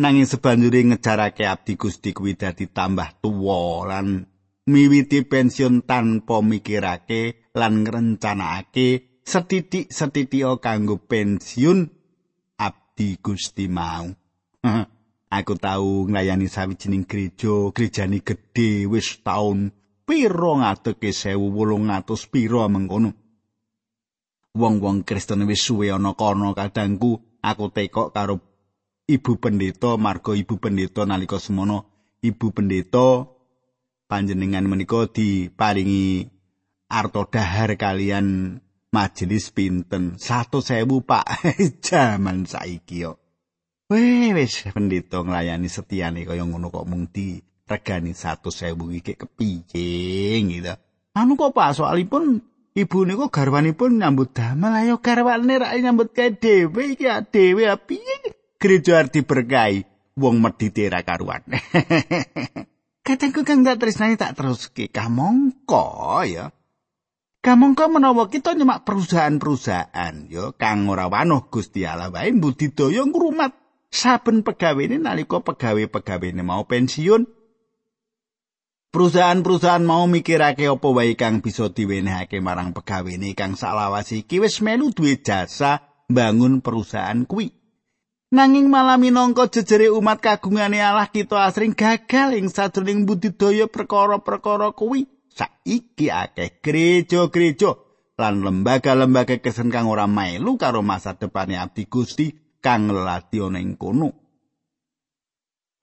nanging 0.00 0.24
sebanjure 0.24 0.88
ngejarake 0.88 1.44
abdi 1.44 1.76
Gusti 1.76 2.16
kuwi 2.16 2.32
dadi 2.32 2.64
tambah 2.72 3.20
tuwa 3.20 3.92
lan 3.92 4.24
miwiti 4.72 5.20
pensiun 5.28 5.84
tanpa 5.84 6.40
mikirake 6.40 7.52
lan 7.52 7.84
ngrencanakake 7.84 9.13
setitik-setitik 9.24 10.60
kanggo 10.60 11.00
pensiun 11.00 11.88
abdi 12.60 13.18
Gusti 13.18 13.66
mau 13.68 14.08
aku 15.34 15.54
tau 15.58 16.06
nglayani 16.06 16.46
sawijining 16.46 17.04
gereja 17.10 17.74
gerejane 17.74 18.22
gedhe 18.22 18.86
wis 18.86 19.18
taun 19.26 19.74
pira 20.06 20.52
ngadeke 20.60 21.10
1800 21.10 22.30
pira 22.32 22.70
mengkono. 22.70 23.10
Wong-wong 24.54 25.02
Kristen 25.02 25.42
wis 25.50 25.66
suwe 25.66 25.90
ana 25.90 26.14
kono 26.14 26.54
kadangku 26.54 27.18
aku 27.42 27.64
tekok 27.74 28.14
karo 28.14 28.38
ibu 29.10 29.32
pendeta 29.42 29.98
marga 29.98 30.32
ibu 30.38 30.54
pendeta 30.62 31.02
nalika 31.02 31.42
semono 31.42 31.90
ibu 32.22 32.54
pendeta 32.54 33.26
panjenengan 34.06 34.62
menika 34.70 35.10
diparingi 35.10 36.30
arto 36.86 37.26
dahar 37.26 37.74
kalian 37.74 38.62
majelis 38.94 39.50
pinten 39.50 40.14
satu 40.14 40.62
sewu 40.62 41.02
pak 41.02 41.26
jaman 41.84 42.46
saiki 42.46 43.02
yo 43.02 43.18
wis 43.90 44.62
pendeta 44.70 45.26
nglayani 45.26 45.66
setiane 45.66 46.22
kaya 46.22 46.46
ngono 46.46 46.70
kok 46.70 46.86
mung 46.86 47.10
di 47.10 47.42
regani 47.64 48.12
satu 48.12 48.52
iki 48.92 49.16
kepiye 49.16 50.40
gitu. 50.44 50.74
Anu 51.14 51.38
kok 51.38 51.54
Pak 51.54 51.78
soalipun 51.78 52.42
ibu 52.74 52.98
niku 53.06 53.30
garwanipun 53.30 54.02
nyambut 54.02 54.34
damel 54.34 54.74
ayo 54.74 54.98
garwane 54.98 55.54
rak 55.62 55.72
nyambut 55.78 56.10
kae 56.10 56.34
dhewe 56.34 56.98
iki 56.98 57.06
dhewe 57.06 57.64
piye 57.86 58.16
gereja 58.58 58.98
arti 58.98 59.22
berkahi 59.22 59.84
wong 60.18 60.42
medhite 60.42 60.90
ra 60.90 61.06
karuan. 61.06 61.44
Katengku 63.06 63.44
kang 63.44 63.60
dak 63.62 63.78
tresnani 63.78 64.16
tak 64.16 64.32
terus 64.32 64.72
ke 64.72 64.88
kamongko 64.88 66.24
ya. 66.24 66.48
Kamongko 67.44 67.92
menawa 67.92 68.32
kita 68.32 68.56
nyemak 68.56 68.88
perusahaan-perusahaan 68.88 70.32
ya 70.32 70.56
kang 70.56 70.88
ora 70.88 71.12
wanuh 71.12 71.44
Gusti 71.52 71.84
Allah 71.84 72.08
wae 72.08 72.32
budidaya 72.32 73.04
ngrumat 73.04 73.52
saben 73.92 74.40
pegawene 74.40 74.96
nalika 74.96 75.44
pegawe-pegawene 75.44 76.40
mau 76.40 76.64
pensiun 76.64 77.28
Perusahaan-perusahaan 78.88 79.84
mau 79.84 80.08
mikirake 80.08 80.72
apa 80.72 80.88
wae 80.88 81.20
kang 81.20 81.44
bisa 81.44 81.68
diwenehake 81.68 82.40
marang 82.40 82.72
pegawene 82.72 83.36
kang 83.36 83.60
salawasi 83.60 84.24
iki 84.24 84.40
wis 84.40 84.64
melu 84.64 84.88
duwe 84.96 85.20
jasa 85.20 85.84
bangun 86.08 86.64
perusahaan 86.64 87.28
kuwi. 87.28 87.52
Nanging 88.32 88.72
malah 88.72 88.96
minangka 88.96 89.52
jejere 89.52 89.92
umat 89.92 90.24
kagungane 90.24 90.80
Allah 90.80 91.12
kita 91.12 91.44
asring 91.44 91.76
gagal 91.76 92.38
ing 92.40 92.48
sajroning 92.48 93.04
budidaya 93.04 93.68
perkara-perkara 93.68 94.72
kuwi. 94.72 95.13
Saiki 95.34 96.14
akeh 96.14 96.62
gereja-gereja 96.62 97.74
lan 98.14 98.46
lembaga-lembaga 98.46 99.42
kesen 99.42 99.74
kang 99.74 99.90
ora 99.90 100.06
melu 100.06 100.54
karo 100.54 100.86
masa 100.86 101.18
depane 101.18 101.58
abdi 101.58 101.90
Gusti 101.90 102.30
kang 102.62 102.86
lelati 102.86 103.42
ana 103.42 103.58
ing 103.58 103.74
kono. 103.74 104.14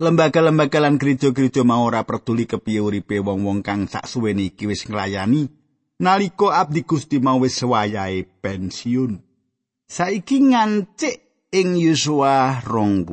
lembaga-lembaga 0.01 0.81
lan 0.81 0.97
gereja-gereja 0.97 1.61
mau 1.61 1.85
ora 1.85 2.01
peduli 2.07 2.49
kepiye 2.49 2.81
uripe 2.81 3.21
wong-wong 3.21 3.61
kang 3.61 3.85
saksuwene 3.85 4.49
iki 4.49 4.65
wis 4.65 4.89
nglayani 4.89 5.45
nalika 6.01 6.57
abdi 6.57 6.81
Gusti 6.81 7.21
mau 7.21 7.37
wis 7.37 7.61
wayahe 7.61 8.25
pensiun. 8.41 9.21
Saiki 9.85 10.41
ngancik 10.41 11.21
ing 11.53 11.77
Yusua 11.77 12.63
rong 12.65 13.05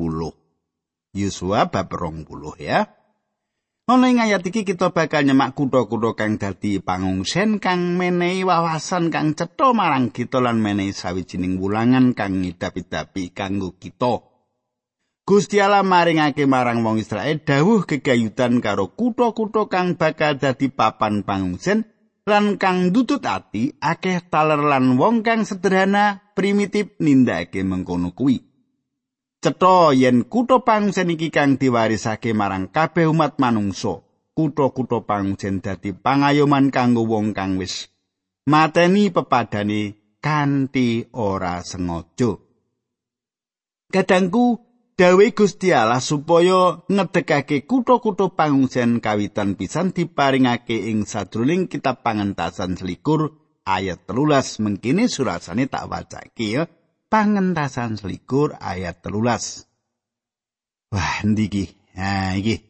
Yusua 1.13 1.69
bab 1.69 1.91
rong 1.93 2.25
ya 2.57 2.87
Ana 3.89 4.05
ing 4.05 4.21
ayat 4.21 4.45
iki 4.45 4.69
kita 4.69 4.93
bakal 4.93 5.25
nyemak 5.25 5.57
kutha-kutha 5.57 6.13
kang 6.13 6.37
dadi 6.37 6.77
pangungsen 6.77 7.57
kang 7.57 7.97
menehi 7.97 8.45
wawasan 8.45 9.09
kang 9.09 9.33
cetha 9.33 9.73
marang 9.73 10.13
kita 10.13 10.37
lan 10.37 10.61
menehi 10.61 10.93
sawijining 10.93 11.57
wulangan 11.57 12.13
kang 12.13 12.45
ngidapi-dapi 12.45 13.33
kanggo 13.33 13.73
kita. 13.81 14.21
Gusti 15.25 15.57
Allah 15.57 15.81
maringake 15.81 16.45
marang 16.45 16.85
wong 16.85 17.01
Israel 17.01 17.41
dawuh 17.41 17.89
gegayutan 17.89 18.61
karo 18.61 18.93
kutha-kutha 18.93 19.65
kang 19.65 19.97
bakal 19.97 20.37
dadi 20.37 20.69
papan 20.69 21.25
pangungsen 21.25 21.89
lan 22.29 22.61
kang 22.61 22.93
dutut 22.93 23.25
ati 23.25 23.73
akeh 23.81 24.21
taler 24.29 24.61
lan 24.69 25.01
wong 25.01 25.25
kang 25.25 25.49
sederhana 25.49 26.29
primitif 26.37 26.93
nindakake 27.01 27.65
mengkono 27.65 28.13
kuwi. 28.13 28.48
Cetha 29.39 29.95
yen 29.95 30.27
kutha 30.27 30.59
pangsen 30.67 31.15
iki 31.15 31.31
kang 31.31 31.55
diwarisake 31.55 32.35
marang 32.35 32.67
kabeh 32.75 33.07
umat 33.07 33.39
manungsa, 33.39 34.03
kutha-kutha 34.35 35.07
pangsen 35.07 35.63
dadi 35.63 35.95
pangayoman 35.95 36.67
kanggo 36.75 37.07
wong 37.07 37.31
kang 37.31 37.55
wis 37.55 37.87
mateni 38.51 39.07
pepadane 39.15 39.95
kanthi 40.19 41.07
ora 41.15 41.63
sengaja. 41.63 42.35
Kadangku 43.87 44.59
dawe 44.99 45.25
Gusti 45.31 45.71
Allah 45.71 46.03
supaya 46.03 46.83
ngedekake 46.91 47.63
kutha-kutha 47.63 48.35
pangungsen 48.35 48.99
kawitan 48.99 49.55
pisan 49.55 49.95
diparingake 49.95 50.91
ing 50.91 51.07
sadruling 51.07 51.71
kitab 51.71 52.03
pangentasan 52.03 52.75
selikur 52.75 53.39
ayat 53.63 54.03
telulas 54.03 54.59
mengkini 54.59 55.07
surasane 55.07 55.71
tak 55.71 55.87
wacake 55.87 56.47
ya. 56.59 56.67
Pangentasan 57.09 57.97
selikur 57.97 58.55
ayat 58.61 59.01
telulas. 59.01 59.65
Wah, 60.93 61.25
ndiki. 61.25 61.69
Nah, 61.97 62.37
iki. 62.37 62.61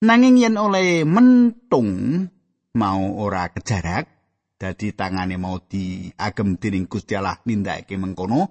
Nanging 0.00 0.40
yen 0.40 0.56
oleh 0.56 1.04
mentung 1.04 2.24
mau 2.72 3.02
ora 3.20 3.52
kejarak, 3.52 4.08
dadi 4.56 4.96
tangane 4.96 5.36
mau 5.36 5.60
diagem 5.60 6.56
dening 6.56 6.88
Gusti 6.88 7.12
Allah 7.12 7.36
nindakake 7.44 8.00
mengkono, 8.00 8.48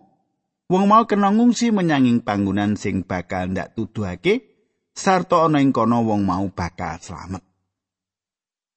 wong 0.69 0.83
mau 0.85 1.09
kena 1.09 1.33
ngungsi 1.33 1.73
menyanging 1.73 2.21
panggonan 2.21 2.77
sing 2.77 3.01
bakal 3.01 3.49
ndak 3.49 3.73
tuduhake 3.73 4.45
sarta 4.93 5.49
ana 5.49 5.57
ing 5.57 5.73
kono 5.73 6.05
wong 6.05 6.21
mau 6.21 6.45
bakal 6.53 7.01
slamet. 7.01 7.41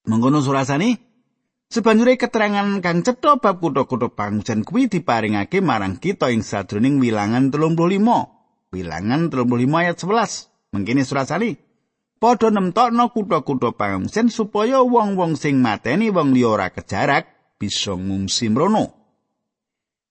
Mengkono 0.09 0.41
surasane 0.41 1.12
Sebanjure 1.73 2.21
keterangan 2.21 2.85
kang 2.85 3.01
cetha 3.01 3.41
bab 3.41 3.57
kutha-kutha 3.57 4.13
pangsen 4.13 4.61
kuwi 4.61 4.93
diparingake 4.93 5.57
marang 5.57 5.97
kita 5.97 6.29
ing 6.29 6.45
sadroning 6.45 7.01
wilangan 7.01 7.49
35. 7.49 7.97
Wilangan 8.69 9.33
35 9.33 9.81
ayat 9.81 9.97
11. 9.97 10.69
Mengkini 10.69 11.01
surat 11.01 11.25
sali. 11.25 11.57
Padha 12.21 12.53
nemtokno 12.53 13.09
kutha-kutha 13.09 13.73
pangsen 13.73 14.29
supaya 14.29 14.85
wong-wong 14.85 15.33
sing 15.33 15.65
mateni 15.65 16.13
wong 16.13 16.37
liya 16.37 16.53
ora 16.53 16.69
kejarak 16.69 17.57
bisa 17.57 17.97
ngungsi 17.97 18.53
mrono. 18.53 18.93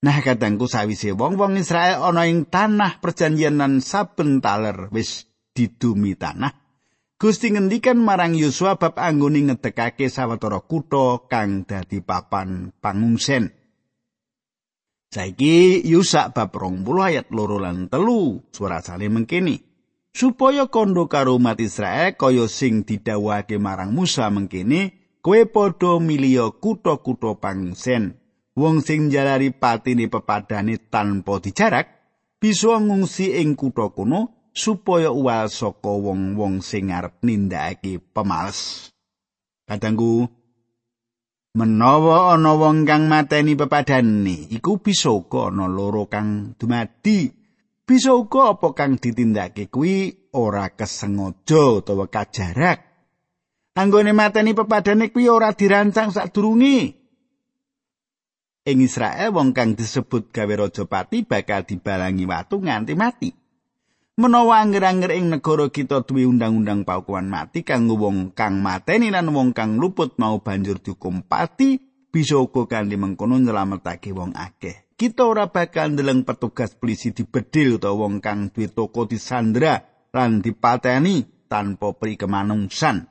Nah 0.03 0.19
katangku 0.19 0.67
sawise 0.67 1.15
wong-wong 1.15 1.63
Israel 1.63 2.03
ana 2.03 2.27
ing 2.27 2.43
tanah 2.51 2.99
perjanjian 2.99 3.63
lan 3.63 3.79
saben 3.79 4.43
taler 4.43 4.91
wis 4.91 5.31
didumi 5.55 6.19
tanah 6.19 6.62
Gusti 7.23 7.55
ngendikan 7.55 8.03
marang 8.03 8.35
Yosua 8.35 8.83
bab 8.83 8.99
anggone 8.99 9.47
ngedekake 9.47 10.11
sawetara 10.11 10.59
kutha 10.67 11.23
kang 11.31 11.63
dadi 11.63 12.03
papan 12.03 12.75
pangungsen. 12.83 13.55
Saiki 15.07 15.87
Yusak 15.87 16.35
bab 16.35 16.51
20 16.51 16.83
ayat 16.83 17.31
loro 17.31 17.63
lan 17.63 17.87
telu 17.87 18.43
surasane 18.51 19.07
mengkini. 19.07 19.63
Supaya 20.11 20.67
kondo 20.67 21.07
karo 21.07 21.39
umat 21.39 21.63
Israel 21.63 22.19
kaya 22.19 22.51
sing 22.51 22.83
didhawuhake 22.83 23.55
marang 23.55 23.95
Musa 23.95 24.27
mengkini, 24.27 24.91
kowe 25.23 25.47
padha 25.47 26.03
milio 26.03 26.59
kutha-kutha 26.59 27.39
pangungsen. 27.39 28.19
Wong 28.59 28.83
sing 28.83 29.15
jalari 29.15 29.55
patine 29.55 30.11
pepadane 30.11 30.91
tanpa 30.91 31.39
dijarak 31.39 31.87
bisa 32.43 32.83
ngungsi 32.83 33.39
ing 33.39 33.55
kutha 33.55 33.95
kuno 33.95 34.42
supaya 34.53 35.09
uwal 35.09 35.49
saka 35.49 35.89
wong-wong 35.89 36.61
sing 36.61 36.93
arep 36.93 37.25
nindakake 37.25 37.99
pemales. 38.13 38.93
Kadangku 39.65 40.29
menawa 41.57 42.37
ana 42.37 42.53
wong 42.57 42.85
kang 42.85 43.09
mateni 43.09 43.57
pepadane, 43.57 44.53
iku 44.53 44.81
bisa 44.81 45.13
uga 45.13 45.49
ana 45.49 45.67
loro 45.69 46.07
kang 46.07 46.53
dumadi. 46.57 47.33
Bisa 47.83 48.15
uga 48.15 48.55
apa 48.55 48.79
kang 48.79 48.97
ditindakake 49.01 49.67
kuwi 49.67 50.31
ora 50.39 50.71
kesengaja 50.71 51.83
utawa 51.83 52.07
kajarak. 52.07 52.79
Anggone 53.75 54.13
mateni 54.13 54.55
pepadane 54.55 55.11
kuwi 55.11 55.27
ora 55.27 55.51
dirancang 55.57 56.13
sadurunge. 56.13 57.01
Ing 58.63 58.79
Israel 58.79 59.35
wong 59.35 59.51
kang 59.51 59.75
disebut 59.75 60.31
gawe 60.31 60.55
raja 60.55 60.87
pati 60.87 61.27
bakal 61.27 61.67
dibalangi 61.67 62.23
watu 62.31 62.63
nganti 62.63 62.95
mati. 62.95 63.42
Menawa 64.23 64.63
anger-anger 64.63 65.19
ing 65.19 65.35
negara 65.35 65.67
kita 65.67 66.07
duwe 66.07 66.23
undang-undang 66.23 66.87
paukuman 66.87 67.27
mati 67.27 67.67
kanggo 67.67 67.99
wong 67.99 68.31
kang 68.39 68.63
mateni 68.63 69.11
lan 69.11 69.35
wong 69.35 69.51
kang 69.51 69.83
luput 69.83 70.15
mau 70.23 70.39
banjur 70.39 70.79
dihukum 70.79 71.27
pati 71.27 71.83
bisa 72.15 72.39
uga 72.39 72.71
kanthi 72.71 72.95
mengkono 72.95 73.43
nyelametake 73.43 74.15
wong 74.15 74.31
akeh 74.39 74.95
kita 74.95 75.27
ora 75.27 75.51
bakal 75.51 75.99
ndeleng 75.99 76.23
petugas 76.23 76.79
polisi 76.79 77.11
dibedil 77.11 77.83
utawa 77.83 78.07
wong 78.07 78.23
kang 78.23 78.55
duwe 78.55 78.71
toko 78.71 79.11
disandra 79.11 79.83
lan 80.15 80.39
dipateni 80.39 81.27
tanpa 81.51 81.91
pri 81.99 82.15
kemanungsan 82.15 83.11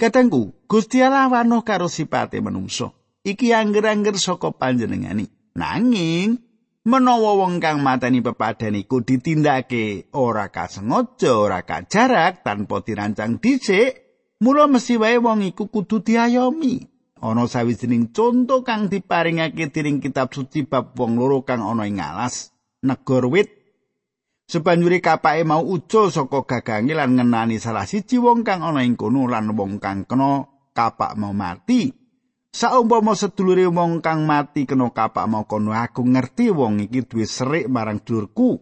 Katengku, 0.00 0.64
Gusti 0.64 1.04
Allah 1.04 1.28
wano 1.28 1.60
karo 1.60 1.84
sipate 1.84 2.40
manungsa. 2.40 2.96
Iki 3.20 3.52
angger-angger 3.52 4.16
saka 4.16 4.48
panjenengani. 4.48 5.28
Nanging 5.52 6.40
menawa 6.86 7.36
wong 7.36 7.60
kang 7.60 7.84
mateni 7.84 8.24
pepadan 8.24 8.78
iku 8.78 9.04
ditindakake 9.04 10.08
ora 10.16 10.48
kasengaja 10.48 11.36
ora 11.36 11.60
kajarak 11.68 12.40
tanpa 12.40 12.80
dirancang 12.80 13.36
dhisik 13.36 14.00
mula 14.40 14.64
mesti 14.64 14.96
wae 14.96 15.20
wong 15.20 15.44
iku 15.44 15.68
kudu 15.68 16.00
diayomi. 16.00 16.88
Ana 17.20 17.44
sawijining 17.44 18.16
conto 18.16 18.64
kang 18.64 18.88
diparingake 18.88 19.68
dening 19.68 20.00
kitab 20.00 20.32
suci 20.32 20.64
bab 20.64 20.96
wong 20.96 21.20
loro 21.20 21.44
kang 21.44 21.60
ana 21.60 21.84
ing 21.84 22.00
alas 22.00 22.56
negor 22.80 23.28
wit. 23.28 23.52
Sebanjure 24.48 24.98
kapake 25.04 25.44
mau 25.44 25.62
ucul 25.62 26.08
saka 26.10 26.42
gagange 26.48 26.96
lan 26.96 27.14
ngenani 27.14 27.60
salah 27.60 27.84
siji 27.84 28.16
wong 28.16 28.40
kang 28.40 28.64
ana 28.64 28.80
ing 28.80 28.96
kono 28.96 29.28
lan 29.28 29.52
wong 29.52 29.76
kang 29.78 30.08
kena 30.08 30.48
kapak 30.72 31.12
mau 31.20 31.36
mati 31.36 31.99
Saumpama 32.50 33.14
sedulure 33.14 33.70
wong 33.70 34.02
kang 34.02 34.26
mati 34.26 34.66
kena 34.66 34.90
kapak 34.90 35.30
mau 35.30 35.46
kono 35.46 35.70
aku 35.70 36.02
ngerti 36.02 36.50
wong 36.50 36.82
iki 36.82 37.06
duwe 37.06 37.22
serik 37.22 37.70
marang 37.70 38.02
dulurku. 38.02 38.58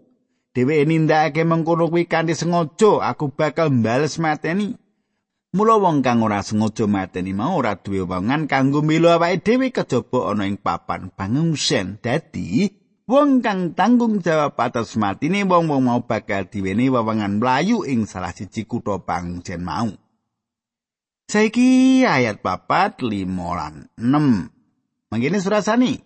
Dheweke 0.53 0.85
nindakake 0.85 1.43
mengkono 1.49 1.89
kuwi 1.89 2.05
kanthi 2.05 2.37
sengaja 2.37 3.01
aku 3.01 3.33
bakal 3.33 3.73
mbales 3.73 4.21
mateni. 4.21 4.77
Mula 5.57 5.81
wong 5.81 6.05
kang 6.05 6.21
ora 6.21 6.45
sengaja 6.45 6.85
mateni 6.85 7.33
mau 7.33 7.57
ora 7.57 7.81
duwe 7.81 8.05
wangan 8.05 8.45
kanggo 8.45 8.85
milo 8.85 9.09
awake 9.09 9.41
dhewe 9.41 9.73
kejaba 9.73 10.37
ana 10.37 10.45
ing 10.45 10.61
papan 10.61 11.09
pangungsen. 11.09 11.97
Dadi 12.05 12.69
wong 13.09 13.41
kang 13.41 13.73
tanggung 13.73 14.21
jawab 14.21 14.61
atas 14.61 15.01
matine 15.01 15.49
wong-wong 15.49 15.81
mau 15.81 16.05
bakal 16.05 16.45
diweni 16.45 16.93
wewangan 16.93 17.41
mlayu 17.41 17.89
ing 17.89 18.05
salah 18.05 18.37
siji 18.37 18.69
kutha 18.69 19.01
pangungsen 19.01 19.65
mau. 19.65 19.89
Saiki 21.29 22.09
ayat 22.09 22.41
papat 22.41 23.05
limo 23.05 23.53
lan 23.53 23.93
enam. 24.01 24.49
Mangkene 25.13 25.37
surasani. 25.37 26.01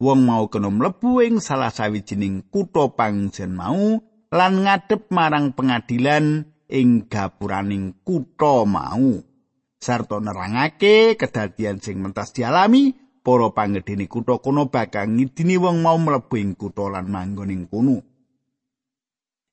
Wong 0.00 0.24
mau 0.24 0.48
kena 0.48 0.72
mlebu 0.72 1.20
ing 1.20 1.44
salah 1.44 1.68
sawijining 1.68 2.48
kutha 2.48 2.88
pangsen 2.96 3.52
mau 3.52 4.00
lan 4.32 4.52
ngadep 4.64 5.12
marang 5.12 5.52
pengadilan 5.52 6.48
ing 6.72 7.04
gapuraning 7.04 8.00
kutha 8.00 8.64
mau. 8.64 9.20
Sarto 9.76 10.24
nerangake 10.24 11.20
kedadian 11.20 11.84
sing 11.84 12.00
mentas 12.00 12.32
dialami 12.32 12.96
para 13.20 13.52
panggedene 13.52 14.08
kutha 14.08 14.40
kono 14.40 14.72
bakal 14.72 15.04
ngidini 15.04 15.60
wong 15.60 15.84
mau 15.84 16.00
mlebu 16.00 16.32
ing 16.40 16.56
kutha 16.56 16.88
lan 16.88 17.12
manggon 17.12 17.52
ing 17.52 17.68
kono. 17.68 18.00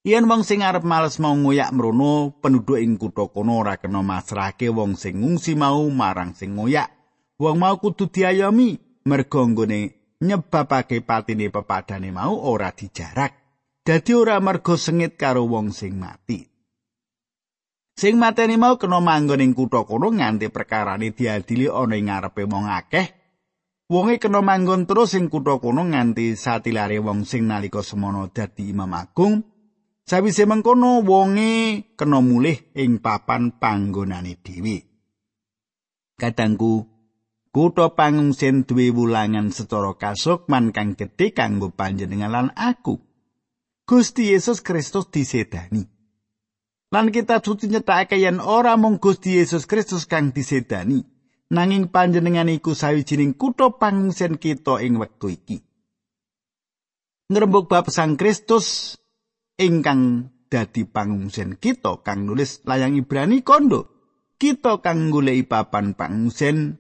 Yen 0.10 0.26
wong 0.26 0.42
sing 0.42 0.66
arep 0.66 0.82
males 0.82 1.22
mau 1.22 1.38
ngoyak 1.38 1.70
mrono, 1.70 2.34
penduduk 2.42 2.82
ing 2.82 2.98
kutha 2.98 3.30
kono 3.30 3.62
ora 3.62 3.78
kena 3.78 4.02
masrahke 4.02 4.66
wong 4.74 4.98
sing 4.98 5.22
ngungsi 5.22 5.54
mau 5.54 5.86
marang 5.86 6.34
sing 6.34 6.58
ngoyak. 6.58 6.90
Wong 7.38 7.62
mau 7.62 7.78
kudu 7.78 8.10
diayomi 8.10 9.06
mergo 9.06 9.46
nggone 9.46 9.80
nyebabake 10.18 11.06
patine 11.06 11.54
pepadane 11.54 12.10
mau 12.10 12.34
ora 12.42 12.74
dijarak. 12.74 13.38
Dadi 13.86 14.12
ora 14.18 14.42
mergo 14.42 14.82
sengit 14.82 15.14
karo 15.14 15.46
wong 15.46 15.70
sing 15.70 16.02
mati. 16.02 16.42
Sing 17.94 18.18
mateni 18.18 18.58
mau 18.58 18.82
kena 18.82 18.98
manggon 19.06 19.46
ing 19.46 19.54
kutha 19.54 19.86
kono 19.86 20.10
nganti 20.10 20.50
perkarane 20.50 21.14
diadili 21.14 21.70
ana 21.70 21.94
ing 21.94 22.10
ngarepe 22.10 22.50
wong 22.50 22.66
akeh. 22.66 23.08
Wonge 23.94 24.18
kena 24.18 24.42
manggon 24.42 24.90
terus 24.90 25.14
ing 25.14 25.30
kutha 25.30 25.62
kono 25.62 25.86
nganti 25.86 26.34
satilare 26.34 26.98
wong 26.98 27.30
sing 27.30 27.46
nalika 27.46 27.86
semono 27.86 28.26
dadi 28.34 28.74
imam 28.74 28.90
agung 28.98 29.59
Sawise 30.10 30.50
mengkono 30.50 31.06
wonge 31.06 31.86
kena 31.94 32.18
mulih 32.18 32.74
ing 32.74 32.98
papan 32.98 33.62
panggonane 33.62 34.42
dhewe. 34.42 34.82
Kadangku 36.18 36.90
kutha 37.54 37.94
pangungsen 37.94 38.66
duwe 38.66 38.90
wulangan 38.90 39.54
secara 39.54 39.94
kasukman 40.02 40.74
kang 40.74 40.98
gedhe 40.98 41.30
kanggo 41.30 41.70
panjenengan 41.70 42.34
lan 42.34 42.50
aku. 42.58 42.98
Gusti 43.86 44.34
Yesus 44.34 44.66
Kristus 44.66 45.14
disedani. 45.14 45.86
Lan 46.90 47.14
kita 47.14 47.38
suci 47.38 47.70
nyetakake 47.70 48.18
yen 48.18 48.42
ora 48.42 48.82
mung 48.82 48.98
Gusti 48.98 49.38
Yesus 49.38 49.70
Kristus 49.70 50.10
kang 50.10 50.34
disedani, 50.34 51.06
nanging 51.54 51.94
panjenengan 51.94 52.50
iku 52.50 52.74
sawijining 52.74 53.38
kutha 53.38 53.78
pangungsen 53.78 54.42
kita 54.42 54.82
ing 54.82 54.98
wektu 54.98 55.38
iki. 55.38 55.62
Ngrembug 57.30 57.70
bab 57.70 57.94
Sang 57.94 58.18
Kristus 58.18 58.98
ingkang 59.60 60.32
dadi 60.48 60.88
pangungsen 60.88 61.60
kita 61.60 62.02
kang 62.02 62.26
nulis 62.26 62.64
layang 62.64 62.96
Ibrani 62.96 63.44
kondo. 63.44 63.92
Kita 64.40 64.80
kang 64.80 65.12
goleki 65.12 65.44
papan 65.44 66.00
pangungsen 66.00 66.80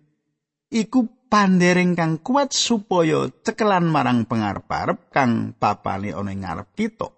iku 0.71 1.27
pandering 1.27 1.93
kang 1.93 2.23
kuat 2.23 2.55
supaya 2.55 3.27
cekelan 3.29 3.85
marang 3.91 4.25
pengarep-arep 4.25 5.11
kang 5.11 5.53
papane 5.59 6.15
ana 6.15 6.31
ing 6.31 6.47
ngarep 6.47 6.71
kita. 6.73 7.11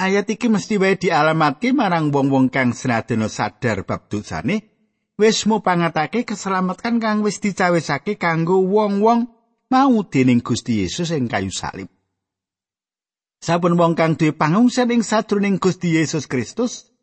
Ayat 0.00 0.26
iki 0.32 0.48
mesti 0.48 0.80
wae 0.80 0.96
dialamatke 0.96 1.76
marang 1.76 2.08
wong-wong 2.08 2.48
kang 2.48 2.72
senadana 2.72 3.28
sadar 3.28 3.84
bab 3.84 4.08
dosane, 4.08 4.72
wis 5.20 5.44
mupangatake 5.44 6.24
keselamatan 6.24 6.96
kang 6.96 7.20
wis 7.20 7.38
dicawisake 7.44 8.16
kanggo 8.16 8.56
wong-wong 8.56 9.28
mau 9.68 9.94
dening 10.08 10.40
Gusti 10.40 10.80
Yesus 10.80 11.12
ing 11.12 11.28
kayu 11.28 11.52
salib. 11.52 11.92
Saben 13.42 13.74
wong 13.74 13.98
kang 13.98 14.14
duwe 14.14 14.30
pangungsen 14.30 14.94
ing 14.94 15.02
sadroning 15.02 15.58
Gusti 15.58 15.98
Yesus 15.98 16.30
Kristus 16.30 16.94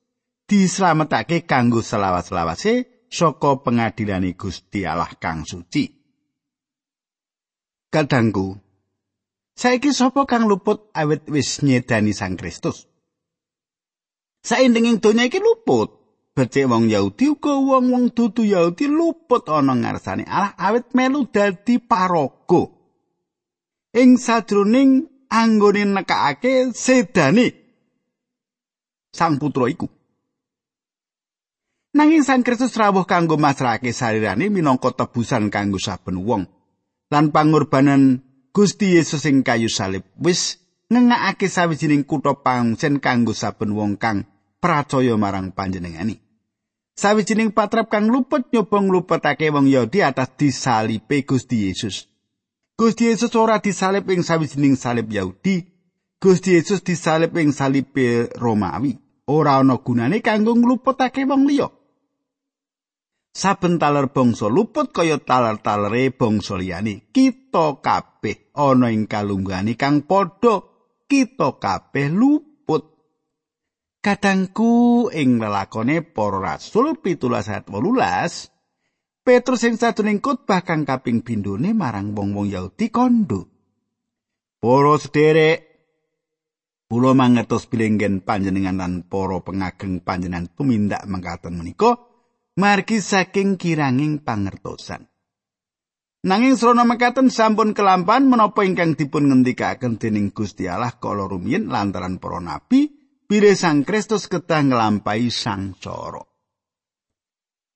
dislametake 0.48 1.44
kanggo 1.44 1.84
selawas-lawase 1.84 2.88
saka 3.12 3.60
pengadilane 3.60 4.40
Gusti 4.40 4.88
Allah 4.88 5.12
kang 5.20 5.44
suci. 5.44 5.92
Kadangku, 7.92 8.56
saiki 9.52 9.92
sapa 9.92 10.24
kang 10.24 10.48
luput 10.48 10.88
awit 10.96 11.28
wis 11.28 11.60
nyedani 11.60 12.16
Sang 12.16 12.40
Kristus? 12.40 12.88
Saindenging 14.40 15.04
donya 15.04 15.28
iki 15.28 15.44
luput. 15.44 16.00
Becik 16.40 16.72
wong 16.72 16.88
Yahudi 16.88 17.36
uga 17.36 17.52
wong-wong 17.52 18.16
dudu 18.16 18.48
Yahudi 18.48 18.88
luput 18.88 19.44
ana 19.52 19.76
ngarsane 19.76 20.24
Allah 20.24 20.56
awit 20.56 20.96
melu 20.96 21.28
dadi 21.28 21.84
paraga. 21.84 22.72
Ing 23.92 24.16
sadroning 24.16 25.19
anggone 25.30 25.86
nekake 25.86 26.74
sedane 26.74 27.48
Sang 29.10 29.42
putra 29.42 29.66
iku. 29.66 29.90
Nanging 31.98 32.22
Sang 32.22 32.46
Kristus 32.46 32.78
rawuh 32.78 33.10
kanggo 33.10 33.42
masrahake 33.42 33.90
sarirane 33.90 34.54
minangka 34.54 34.94
tebusan 34.94 35.50
kanggo 35.50 35.82
saben 35.82 36.22
wong. 36.22 36.46
lan 37.10 37.34
pangorbanan 37.34 38.22
Gusti 38.54 38.98
Yesus 38.98 39.26
ing 39.26 39.42
kayu 39.42 39.70
salib 39.70 40.06
wis 40.22 40.62
ngengakake 40.90 41.50
sawijining 41.50 42.06
kutha 42.06 42.38
pangsen 42.38 43.02
kanggo 43.02 43.34
saben 43.34 43.74
wong 43.74 43.98
kang 43.98 44.30
percaya 44.62 45.18
marang 45.18 45.54
panjenengani. 45.54 46.22
Sawijining 46.94 47.56
patrap 47.56 47.90
kang 47.90 48.12
luput 48.12 48.52
nyoba 48.54 48.78
ngluputake 48.84 49.50
wong 49.50 49.72
Yahudi 49.72 50.04
atas 50.04 50.36
disalipe 50.36 51.24
Gusti 51.26 51.70
Yesus. 51.70 52.06
Gusti 52.80 53.12
Yesus 53.12 53.36
ora 53.36 53.60
disalib 53.60 54.08
ing 54.08 54.24
sawijining 54.24 54.80
salib 54.80 55.12
Yahudi. 55.12 55.68
Gusti 56.24 56.56
Yesus 56.56 56.80
disalib 56.80 57.36
ing 57.36 57.52
salib 57.52 57.92
Romawi. 58.40 58.96
Ora 59.28 59.60
ana 59.60 59.76
gunane 59.84 60.24
kanggo 60.24 60.56
ngluputake 60.56 61.28
wong 61.28 61.44
liya. 61.44 61.68
saben 63.40 63.78
taler 63.80 64.10
bangsa 64.12 64.50
luput 64.50 64.92
kaya 64.92 65.22
taler-talere 65.22 66.12
bangsa 66.12 66.58
liyane 66.60 67.08
kita 67.14 67.80
kabeh 67.80 68.52
ana 68.58 68.92
ing 68.92 69.06
kalunggane 69.06 69.80
kang 69.80 70.04
padha 70.04 70.66
kita 71.08 71.56
kabeh 71.62 72.10
luput 72.10 72.84
kadangku 74.02 75.08
ing 75.14 75.40
lelakone 75.40 76.02
para 76.04 76.40
rasul 76.42 76.98
17 77.00 78.59
Petrus 79.30 79.62
sing 79.62 79.78
sadurunge 79.78 80.26
khotbah 80.26 80.66
kang 80.66 80.90
kaping 80.90 81.22
bindone 81.22 81.78
marang 81.78 82.18
wong-wong 82.18 82.50
Yahudi 82.50 82.90
kondo 82.90 83.46
Para 84.58 84.98
sederek 84.98 85.70
Pulo 86.90 87.14
mangertos 87.14 87.70
bilenggen 87.70 88.26
panjenengan 88.26 88.82
lan 88.82 88.94
para 89.06 89.38
pengageng 89.46 90.02
panjenengan 90.02 90.50
tumindak 90.50 91.06
mangkaten 91.06 91.54
menika 91.54 92.02
margi 92.58 92.98
saking 92.98 93.62
kiranging 93.62 94.26
pangertosan. 94.26 95.06
Nanging 96.26 96.58
srana 96.58 96.90
mekaten 96.90 97.30
sampun 97.30 97.78
kelampan 97.78 98.26
menapa 98.26 98.66
ingkang 98.66 98.98
dipun 98.98 99.30
ngendikaken 99.30 100.02
dening 100.02 100.34
Gusti 100.34 100.66
Allah 100.66 100.98
kala 100.98 101.30
rumiyin 101.30 101.70
lantaran 101.70 102.18
para 102.18 102.42
nabi 102.42 102.90
bilih 103.30 103.54
Sang 103.54 103.86
Kristus 103.86 104.26
kedah 104.26 104.66
nglampahi 104.66 105.30
sang 105.30 105.78
cara. 105.78 106.29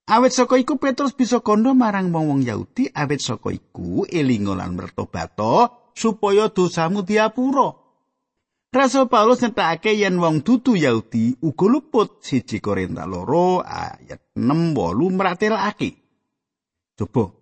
Awit 0.04 0.36
saka 0.36 0.60
iku 0.60 0.76
Petrus 0.76 1.16
bisa 1.16 1.40
kondo 1.40 1.72
marang 1.72 2.12
wong-wong 2.12 2.44
Yahudi 2.44 2.92
awit 2.92 3.24
saka 3.24 3.48
iku 3.56 4.04
elingo 4.04 4.52
lan 4.52 4.76
mertobat 4.76 5.32
supaya 5.96 6.52
dosamu 6.52 7.00
diapura. 7.00 7.72
Rasul 8.74 9.08
Paulus 9.08 9.40
nyetakake 9.40 9.96
yen 9.96 10.20
wong 10.20 10.44
dudu 10.44 10.76
Yahudi 10.76 11.40
uga 11.40 11.66
luput 11.70 12.20
siji 12.20 12.60
Korintus 12.60 13.06
loro 13.08 13.64
ayat 13.64 14.34
6 14.36 14.76
8 14.76 15.14
mratelake. 15.14 15.90
Coba. 16.98 17.32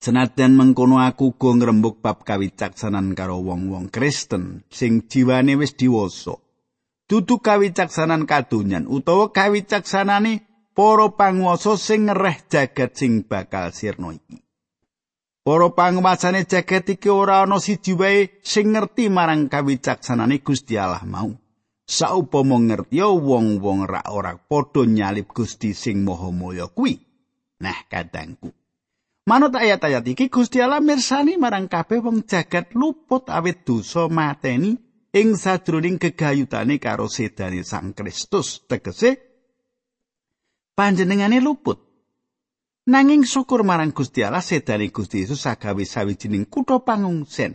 Senajan 0.00 0.56
mengkono 0.56 0.98
aku 0.98 1.36
go 1.36 1.52
ngrembug 1.54 2.00
bab 2.00 2.24
kawicaksanan 2.24 3.12
karo 3.12 3.38
wong-wong 3.44 3.92
Kristen 3.92 4.64
sing 4.72 5.06
jiwane 5.06 5.54
wis 5.54 5.76
diwasa. 5.76 6.40
Dudu 7.06 7.38
kawicaksanan 7.38 8.26
kadonyan 8.26 8.88
utawa 8.90 9.30
kawicaksanane 9.30 10.49
para 10.74 11.10
panguwasa 11.12 11.76
sing 11.76 12.08
ngereh 12.08 12.46
jagat 12.46 12.96
sing 12.96 13.26
bakal 13.26 13.74
sirna 13.74 14.14
iki. 14.14 14.38
Para 15.40 15.72
panguwasane 15.72 16.44
jagat 16.44 16.94
iki 16.94 17.08
ora 17.10 17.42
ana 17.42 17.58
siji 17.58 17.96
wae 17.96 18.40
sing 18.44 18.76
ngerti 18.76 19.08
marang 19.08 19.48
kawicaksanane 19.48 20.44
Gusti 20.44 20.76
Allah 20.76 21.02
mau. 21.04 21.32
Saupama 21.90 22.54
ngerti 22.54 23.02
wong-wong 23.02 23.82
ra 23.82 24.06
ora 24.14 24.38
padha 24.38 24.86
nyalip 24.86 25.34
Gusti 25.34 25.74
sing 25.74 26.06
Maha 26.06 26.30
Mulya 26.30 26.70
kuwi. 26.70 26.94
Nah, 27.60 27.82
kadangku. 27.90 28.54
Manut 29.26 29.52
ayat-ayat 29.54 30.06
iki 30.10 30.26
Gusti 30.26 30.62
Allah 30.62 30.80
mirsani 30.80 31.36
marang 31.38 31.68
kabeh 31.68 32.02
wong 32.02 32.26
jagat 32.26 32.72
luput 32.74 33.28
awit 33.28 33.62
dosa 33.62 34.08
mateni 34.10 34.74
ing 35.14 35.34
sadroning 35.34 35.98
gegayutane 35.98 36.78
karo 36.78 37.06
sedane 37.06 37.62
Sang 37.62 37.94
Kristus 37.94 38.64
tegese 38.66 39.29
panjenengane 40.80 41.44
luput 41.44 41.90
Nanging 42.88 43.28
syukur 43.28 43.60
marang 43.60 43.92
Gusti 43.92 44.24
Allah 44.24 44.40
sedane 44.40 44.88
Gusti 44.88 45.22
Yesus 45.22 45.44
sagawe 45.44 45.84
sawijining 45.84 46.48
kutha 46.48 46.80
pangungsen. 46.82 47.54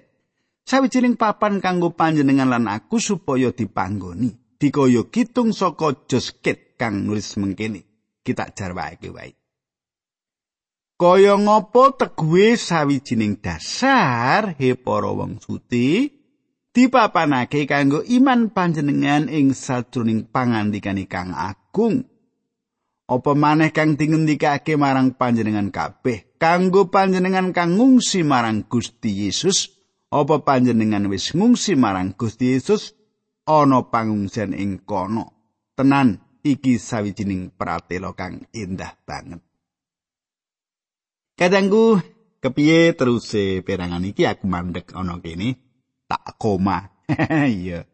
Sawijining 0.64 1.18
papan 1.18 1.60
kanggo 1.60 1.92
panjenengan 1.92 2.48
lan 2.48 2.70
aku 2.70 3.02
supaya 3.02 3.50
dipanggoni. 3.52 4.32
Dikaya 4.56 5.10
kitung 5.12 5.52
saka 5.52 6.08
Josket 6.08 6.80
kang 6.80 7.04
nulis 7.04 7.36
mengkene. 7.36 7.84
Kita 8.24 8.54
jarwake 8.54 9.12
wae. 9.12 9.36
Kaya 10.96 11.36
ngopo 11.36 11.98
teguhe 12.00 12.56
sawijining 12.56 13.44
dasar 13.44 14.56
he 14.56 14.80
para 14.80 15.12
wong 15.12 15.44
suci 15.44 16.16
dipapanake 16.72 17.68
kanggo 17.68 18.00
iman 18.08 18.56
panjenengan 18.56 19.28
ing 19.28 19.52
sajroning 19.52 20.32
pangandikan 20.32 21.02
kang 21.12 21.36
agung. 21.36 22.15
Apa 23.06 23.38
maneh 23.38 23.70
kang 23.70 23.94
dingendikake 23.94 24.82
marang 24.82 25.14
panjenengan 25.14 25.70
kabeh? 25.70 26.42
Kanggo 26.42 26.90
panjenengan 26.90 27.54
kang 27.54 27.78
ngungsi 27.78 28.26
marang 28.26 28.66
Gusti 28.66 29.30
Yesus 29.30 29.70
apa 30.10 30.42
panjenengan 30.42 31.06
wis 31.14 31.38
ngungsi 31.38 31.78
marang 31.78 32.18
Gusti 32.18 32.58
Yesus? 32.58 32.98
Ana 33.46 33.86
pangungsian 33.94 34.58
ing 34.58 34.82
kono. 34.90 35.54
Tenan 35.78 36.42
iki 36.42 36.82
sawijining 36.82 37.54
pratela 37.54 38.18
kang 38.18 38.50
indah 38.50 38.98
banget. 39.06 39.46
Kadangku 41.38 42.02
kepiye 42.42 42.98
terus 42.98 43.30
perangan 43.62 44.02
iki? 44.02 44.26
Aku 44.26 44.50
mandek 44.50 44.98
ana 44.98 45.22
kene 45.22 45.62
tak 46.10 46.42
koma. 46.42 46.90
Iya 47.46 47.86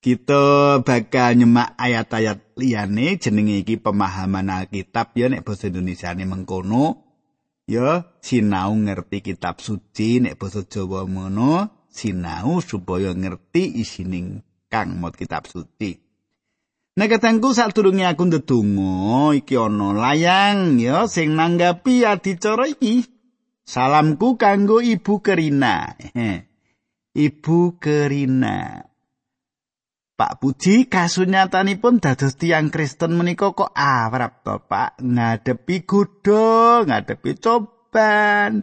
kita 0.00 0.80
bakal 0.80 1.36
nyemak 1.36 1.76
ayat-ayat 1.76 2.56
liyane 2.56 3.20
jenenge 3.20 3.60
iki 3.60 3.76
pemahaman 3.76 4.48
Alkitab 4.48 5.12
ya 5.12 5.28
nek 5.28 5.44
basa 5.44 5.68
Indonesia 5.68 6.16
ne 6.16 6.24
mengkono 6.24 7.04
ya 7.68 8.08
sinau 8.24 8.72
ngerti 8.72 9.20
kitab 9.20 9.60
suci 9.60 10.24
nek 10.24 10.40
basa 10.40 10.64
Jawa 10.64 11.04
mono 11.04 11.84
sinau 11.92 12.64
supaya 12.64 13.12
ngerti 13.12 13.76
isining 13.84 14.40
kang 14.72 14.96
mot 14.96 15.12
kitab 15.12 15.44
suci. 15.44 16.00
Nek 16.96 17.08
katengku 17.12 17.52
sadurunge 17.52 18.08
aku 18.08 18.24
ndedonga 18.32 19.36
iki 19.36 19.54
ana 19.60 19.92
layang 19.92 20.80
ya 20.80 21.04
sing 21.06 21.36
nanggapi 21.36 22.08
adicara 22.08 22.66
iki. 22.72 23.04
Salamku 23.68 24.34
kanggo 24.34 24.82
Ibu 24.82 25.22
Kerina. 25.22 25.94
Ibu 27.26 27.78
Kerina. 27.78 28.89
Pak 30.20 30.36
Puji 30.36 30.84
kasunyatanipun 30.84 31.96
dados 31.96 32.36
tiang 32.36 32.68
Kristen 32.68 33.16
menika 33.16 33.56
kok 33.56 33.72
awrap 33.72 34.44
to 34.44 34.60
Pak 34.68 35.00
ngadepi 35.00 35.88
godho, 35.88 36.84
ngadepi 36.84 37.40
coban. 37.40 38.60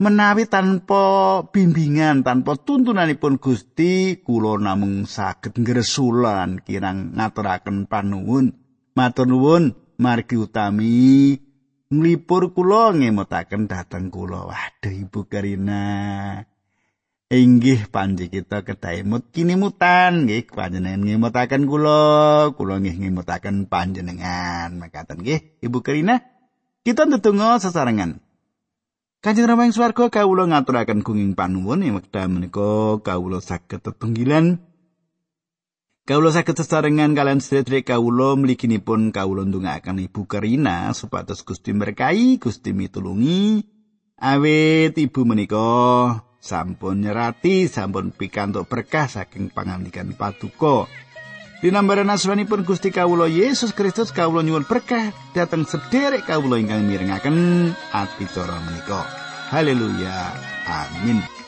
Menawi 0.00 0.48
tanpa 0.48 1.44
bimbingan, 1.52 2.24
tanpa 2.24 2.56
tuntunanipun 2.56 3.36
Gusti, 3.36 4.24
kula 4.24 4.56
namung 4.56 5.04
saged 5.04 5.60
ngresulan 5.60 6.64
kirang 6.64 7.12
ngaturaken 7.12 7.84
panuwun. 7.84 8.56
Matur 8.96 9.28
nuwun 9.28 9.76
margi 10.00 10.40
utami 10.40 11.36
nglipur 11.92 12.56
kula 12.56 12.96
ngemutaken 12.96 13.68
dhateng 13.68 14.08
kula. 14.08 14.48
Waduh 14.48 14.96
Ibu 14.96 15.28
Karina. 15.28 15.84
Inggih 17.30 17.86
panji 17.86 18.26
kita 18.26 18.66
kedah 18.66 19.06
emut 19.06 19.30
kini 19.30 19.54
mutan 19.54 20.26
nggih 20.26 20.50
panjenengan 20.50 21.06
ngemutaken 21.06 21.62
kula. 21.70 22.50
Kula 22.58 22.82
nggih 22.82 22.98
ngemutaken 22.98 23.70
panjenengan. 23.70 24.74
Makaten 24.76 25.22
nggih. 25.22 25.62
Ibu 25.62 25.78
Karina 25.80 26.18
kita 26.82 27.06
ndedonga 27.06 27.62
sesarengan. 27.62 28.18
Kanjeng 29.20 29.46
Rama 29.46 29.68
ing 29.68 29.76
swarga 29.76 30.08
kawula 30.08 30.48
ngaturaken 30.48 31.04
gunging 31.04 31.36
panuwun 31.36 31.84
ing 31.84 31.92
wekdal 31.92 32.26
menika 32.32 32.98
kawula 33.04 33.38
saged 33.38 33.84
tetunggilan. 33.84 34.64
Kawula 36.08 36.32
saged 36.32 36.56
sesarengan 36.56 37.12
kalian 37.12 37.44
sedherek 37.44 37.92
kawula 37.92 38.34
mliginipun 38.34 39.12
kawula 39.12 39.44
ndongaaken 39.44 40.02
Ibu 40.08 40.24
Karina 40.24 40.90
supados 40.96 41.44
Gusti 41.44 41.76
berkahi 41.76 42.40
Gusti 42.40 42.72
mitulungi. 42.72 43.62
Awit 44.20 44.96
ibu 44.96 45.24
menika 45.28 45.68
sampun 46.40 47.04
nyerati 47.04 47.68
sampun 47.68 48.10
pikantuk 48.10 48.66
berkah 48.66 49.06
saking 49.06 49.52
pangandikan 49.52 50.16
paduka 50.16 50.88
Dinambaran 51.60 52.08
asmanipun 52.08 52.64
Gusti 52.64 52.88
Kawulo 52.88 53.28
Yesus 53.28 53.76
Kristus 53.76 54.16
Kawulo 54.16 54.40
nyuwun 54.40 54.64
berkah 54.64 55.12
dateng 55.36 55.68
sederek 55.68 56.24
Kawulo 56.24 56.56
ingkang 56.56 56.88
mirengaken 56.88 57.68
ati 57.92 58.24
menika. 58.24 59.04
Haleluya. 59.52 60.32
Amin. 60.64 61.39